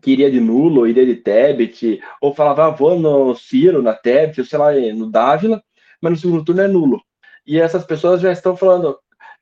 [0.02, 4.40] que iria de nulo, iria de Tebet, ou falava, ah, vou no Ciro, na Tebet,
[4.40, 5.62] ou sei lá, no Dávila,
[6.00, 7.02] mas no segundo turno é nulo.
[7.46, 8.98] E essas pessoas já estão falando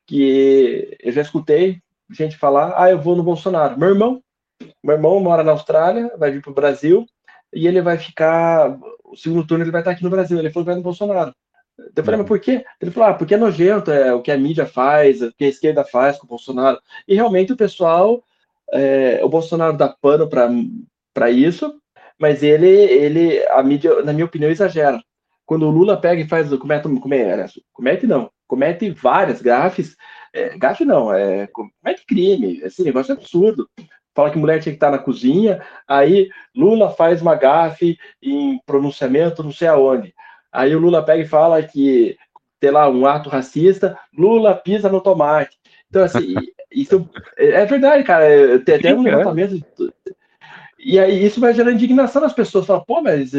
[0.06, 1.80] que eu já escutei
[2.10, 3.78] gente falar, ah, eu vou no Bolsonaro.
[3.78, 4.22] Meu irmão,
[4.82, 7.04] meu irmão mora na Austrália, vai vir para o Brasil,
[7.52, 10.38] e ele vai ficar, o segundo turno ele vai estar aqui no Brasil.
[10.38, 11.32] Ele falou que vai no Bolsonaro.
[11.94, 12.64] Eu falei, mas por quê?
[12.80, 15.48] Ele falou, ah, porque é nojento, é o que a mídia faz, o que a
[15.48, 16.80] esquerda faz com o Bolsonaro.
[17.06, 18.22] E realmente o pessoal,
[18.72, 21.80] é, o Bolsonaro dá pano para isso,
[22.18, 25.02] mas ele, ele, a mídia, na minha opinião, exagera.
[25.46, 29.96] Quando o Lula pega e faz, comete, comete, comete não, comete várias gafes,
[30.32, 33.68] é, gafe não, é, comete crime, esse negócio é absurdo.
[34.14, 39.42] Fala que mulher tinha que estar na cozinha, aí Lula faz uma gafe em pronunciamento
[39.42, 40.14] não sei aonde.
[40.50, 42.16] Aí o Lula pega e fala que,
[42.62, 45.58] sei lá, um ato racista, Lula pisa no tomate.
[45.88, 46.34] Então, assim,
[46.72, 48.58] isso é verdade, cara.
[48.60, 49.62] Tem até um levantamento.
[50.78, 52.66] E aí isso vai gerar indignação nas pessoas.
[52.66, 53.32] Fala, pô, mas.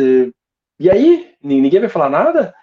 [0.80, 1.32] E aí?
[1.42, 2.54] Ninguém vai falar nada?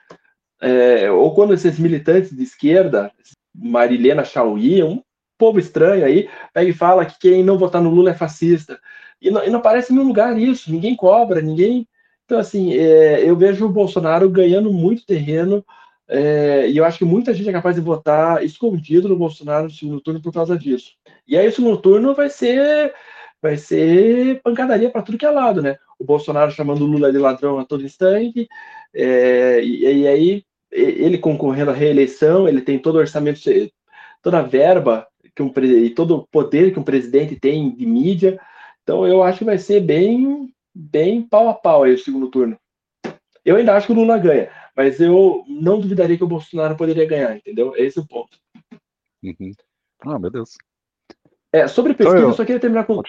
[0.60, 3.10] É, ou quando esses militantes de esquerda,
[3.54, 5.02] Marilena Chauí, um
[5.38, 8.78] povo estranho aí, pega e fala que quem não votar no Lula é fascista.
[9.20, 11.88] E não, e não aparece em nenhum lugar isso, ninguém cobra, ninguém
[12.24, 15.64] então, assim, é, eu vejo o Bolsonaro ganhando muito terreno
[16.08, 19.70] é, e eu acho que muita gente é capaz de votar escondido no Bolsonaro no
[19.70, 20.92] segundo turno por causa disso.
[21.26, 22.94] E aí, o segundo turno vai ser
[23.42, 25.76] vai ser pancadaria para tudo que é lado, né?
[25.98, 28.48] O Bolsonaro chamando o Lula de ladrão a todo instante,
[28.94, 33.40] é, e, e, aí ele concorrendo à reeleição, ele tem todo o orçamento,
[34.22, 38.40] toda a verba que um, e todo o poder que um presidente tem de mídia.
[38.82, 42.58] Então, eu acho que vai ser bem bem pau a pau aí o segundo turno.
[43.44, 47.06] Eu ainda acho que o Lula ganha, mas eu não duvidaria que o Bolsonaro poderia
[47.06, 47.74] ganhar, entendeu?
[47.76, 48.36] Esse é o ponto.
[49.22, 49.52] Uhum.
[50.00, 50.56] Ah, meu Deus.
[51.52, 52.28] É, sobre pesquisa, eu...
[52.28, 53.00] eu só queria terminar com.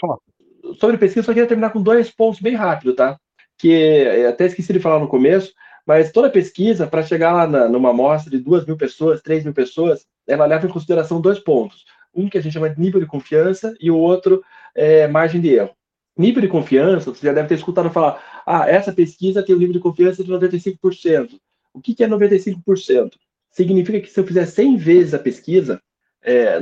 [0.79, 3.17] Sobre pesquisa, só queria terminar com dois pontos bem rápido, tá?
[3.57, 5.53] Que até esqueci de falar no começo,
[5.85, 9.53] mas toda pesquisa, para chegar lá na, numa amostra de duas mil pessoas, três mil
[9.53, 11.85] pessoas, ela leva em consideração dois pontos.
[12.13, 14.43] Um que a gente chama de nível de confiança e o outro
[14.73, 15.75] é margem de erro
[16.17, 19.73] nível de confiança, você já deve ter escutado falar, ah, essa pesquisa tem um nível
[19.73, 21.39] de confiança de 95%.
[21.73, 23.13] O que, que é 95%?
[23.51, 25.81] Significa que se eu fizer 100 vezes a pesquisa,
[26.23, 26.59] é,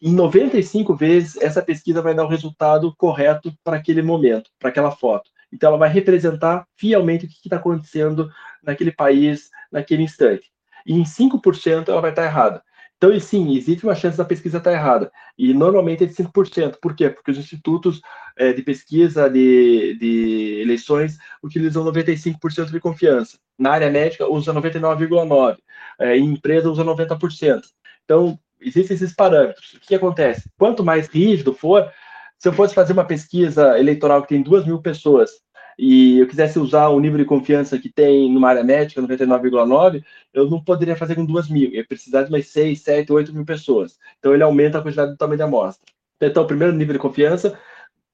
[0.00, 4.90] em 95 vezes essa pesquisa vai dar o resultado correto para aquele momento, para aquela
[4.90, 5.30] foto.
[5.52, 8.30] Então ela vai representar fielmente o que está acontecendo
[8.62, 10.50] naquele país, naquele instante.
[10.86, 12.62] E em 5% ela vai estar errada.
[13.02, 15.10] Então, sim, existe uma chance da pesquisa estar errada.
[15.38, 16.76] E normalmente é de 5%.
[16.82, 17.08] Por quê?
[17.08, 18.02] Porque os institutos
[18.36, 23.38] é, de pesquisa de, de eleições utilizam 95% de confiança.
[23.58, 25.56] Na área médica, usa 99,9%.
[25.98, 27.62] É, em empresa, usa 90%.
[28.04, 29.74] Então, existem esses parâmetros.
[29.74, 30.48] O que acontece?
[30.58, 31.90] Quanto mais rígido for,
[32.38, 35.30] se eu fosse fazer uma pesquisa eleitoral que tem 2 mil pessoas
[35.78, 40.02] e eu quisesse usar o nível de confiança que tem numa área médica, 99,9,
[40.34, 43.44] eu não poderia fazer com 2 mil, ia precisar de mais 6, 7, 8 mil
[43.44, 43.98] pessoas.
[44.18, 45.84] Então ele aumenta a quantidade do tamanho da amostra.
[46.20, 47.58] Então, o primeiro nível de confiança,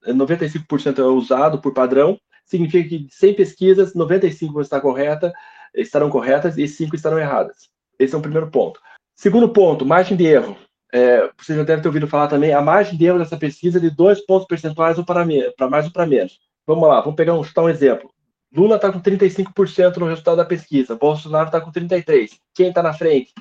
[0.06, 5.32] 95% é usado por padrão, significa que de 100 pesquisas, 95 vão estar correta,
[5.74, 7.68] estarão corretas e 5 estarão erradas.
[7.98, 8.80] Esse é o primeiro ponto.
[9.16, 10.56] Segundo ponto, margem de erro.
[10.92, 13.80] É, você já deve ter ouvido falar também, a margem de erro dessa pesquisa é
[13.80, 16.38] de 2 pontos percentuais para, para mais ou para menos.
[16.66, 18.10] Vamos lá, vamos pegar um, chutar um exemplo.
[18.54, 22.30] Lula está com 35% no resultado da pesquisa, Bolsonaro está com 33%.
[22.54, 23.32] Quem está na frente?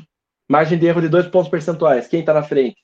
[0.50, 2.08] Margem de erro de dois pontos percentuais.
[2.08, 2.78] Quem está na frente?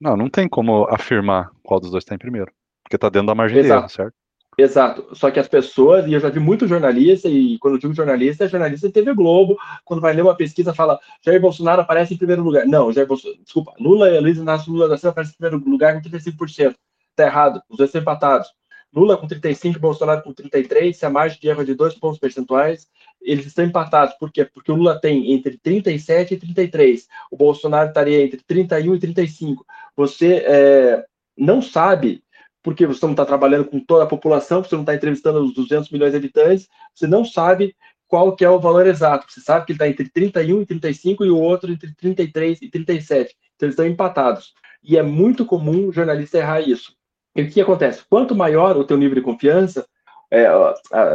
[0.00, 2.52] Não, não tem como afirmar qual dos dois está em primeiro.
[2.82, 3.74] Porque está dentro da margem Exato.
[3.74, 4.14] de erro, certo?
[4.58, 5.14] Exato.
[5.14, 8.44] Só que as pessoas, e eu já vi muito jornalista, e quando eu digo jornalista,
[8.44, 12.16] é jornalista de TV Globo, quando vai ler uma pesquisa, fala Jair Bolsonaro aparece em
[12.16, 12.66] primeiro lugar.
[12.66, 15.94] Não, Jair Bolsonaro, desculpa, Lula e Luiz Inácio Lula da Silva aparecem em primeiro lugar
[15.94, 16.74] com 35%.
[17.10, 18.48] Está errado, os dois empatados.
[18.92, 22.18] Lula com 35, Bolsonaro com 33, se a margem de erro é de dois pontos
[22.18, 22.88] percentuais,
[23.22, 24.14] eles estão empatados.
[24.14, 24.44] Por quê?
[24.44, 29.64] Porque o Lula tem entre 37 e 33, o Bolsonaro estaria entre 31 e 35.
[29.94, 31.04] Você é,
[31.36, 32.24] não sabe,
[32.62, 35.90] porque você não está trabalhando com toda a população, você não está entrevistando os 200
[35.90, 37.74] milhões de habitantes, você não sabe
[38.06, 39.26] qual que é o valor exato.
[39.28, 42.70] Você sabe que ele está entre 31 e 35 e o outro entre 33 e
[42.70, 43.36] 37.
[43.54, 44.54] Então eles estão empatados.
[44.82, 46.94] E é muito comum o jornalista errar isso.
[47.36, 48.02] E o que acontece?
[48.08, 49.86] Quanto maior o teu nível de confiança,
[50.30, 50.46] é,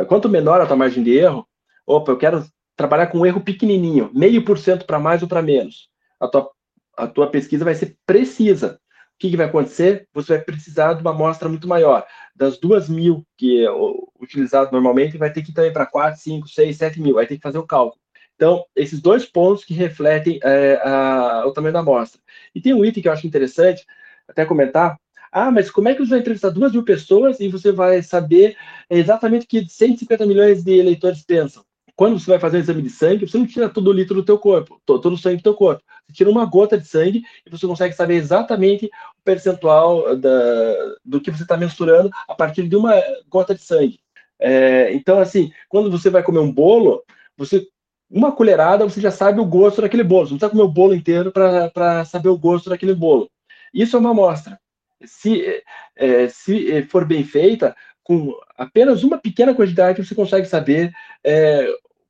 [0.08, 1.48] quanto menor a tua margem de erro,
[1.86, 5.42] opa, eu quero trabalhar com um erro pequenininho, meio por cento para mais ou para
[5.42, 5.90] menos.
[6.20, 6.50] A tua,
[6.98, 8.80] a tua pesquisa vai ser precisa.
[9.16, 10.08] O que, que, vai acontecer?
[10.14, 12.06] Você vai precisar de uma amostra muito maior.
[12.36, 16.78] Das duas mil que o, utilizado normalmente vai ter que ir para 4, 5, 6,
[16.78, 18.02] 7 mil, vai ter que fazer o cálculo.
[18.36, 22.20] Então, esses dois pontos que refletem é, a, o tamanho da amostra.
[22.54, 23.86] E tem um item que eu acho interessante,
[24.28, 25.00] até comentar.
[25.32, 28.58] Ah, mas como é que você vai entrevistar duas mil pessoas e você vai saber
[28.90, 31.64] exatamente o que 150 milhões de eleitores pensam?
[31.96, 34.24] Quando você vai fazer um exame de sangue, você não tira todo o litro do
[34.24, 35.84] teu corpo, todo o sangue do teu corpo.
[36.08, 41.22] Você tira uma gota de sangue e você consegue saber exatamente o percentual da, do
[41.22, 42.96] que você está mensurando a partir de uma
[43.30, 44.00] gota de sangue.
[44.40, 47.04] É, então, assim, quando você vai comer um bolo,
[47.38, 47.68] você
[48.10, 50.28] uma colherada você já sabe o gosto daquele bolo.
[50.28, 53.30] Você não precisa comer o bolo inteiro para saber o gosto daquele bolo.
[53.74, 54.60] Isso é uma amostra.
[55.04, 55.64] Se,
[55.96, 60.92] é, se for bem feita, com apenas uma pequena quantidade você consegue saber
[61.24, 61.68] é,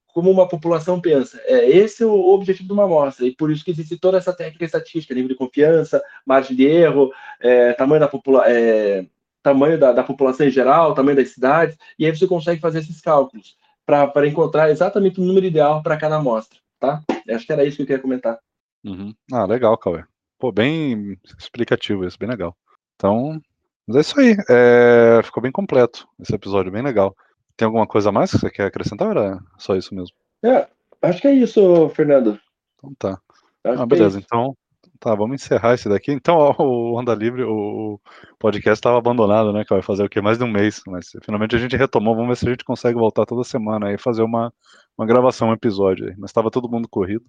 [0.07, 1.41] como uma população pensa.
[1.45, 4.31] É, esse é o objetivo de uma amostra, e por isso que existe toda essa
[4.31, 9.05] técnica estatística, nível de confiança, margem de erro, é, tamanho, da, popula é,
[9.41, 13.01] tamanho da, da, população em geral, tamanho das cidades, e aí você consegue fazer esses
[13.01, 17.01] cálculos para encontrar exatamente o número ideal para cada amostra, tá?
[17.29, 18.39] Acho que era isso que eu queria comentar.
[18.83, 19.13] Uhum.
[19.31, 20.03] Ah, legal, Cauê.
[20.39, 22.55] Pô, bem explicativo isso, bem legal.
[22.95, 23.41] Então,
[23.88, 24.36] mas é isso aí.
[24.49, 25.21] É...
[25.23, 27.15] Ficou bem completo esse episódio, bem legal.
[27.55, 30.15] Tem alguma coisa mais que você quer acrescentar ou era só isso mesmo?
[30.43, 30.67] É,
[31.01, 32.39] acho que é isso, Fernando.
[32.77, 33.19] Então tá.
[33.63, 34.55] Ah, é beleza, é então
[35.03, 36.11] tá, vamos encerrar esse daqui.
[36.11, 37.99] Então, ó, o Onda Livre, o
[38.39, 39.63] podcast estava abandonado, né?
[39.65, 40.21] Que vai fazer o quê?
[40.21, 42.15] Mais de um mês, mas finalmente a gente retomou.
[42.15, 44.53] Vamos ver se a gente consegue voltar toda semana aí fazer uma,
[44.97, 46.15] uma gravação, um episódio aí.
[46.17, 47.25] Mas estava todo mundo corrido.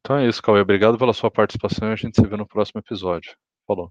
[0.00, 0.60] Então é isso, Cauê.
[0.60, 3.34] Obrigado pela sua participação e a gente se vê no próximo episódio.
[3.66, 3.90] Falou.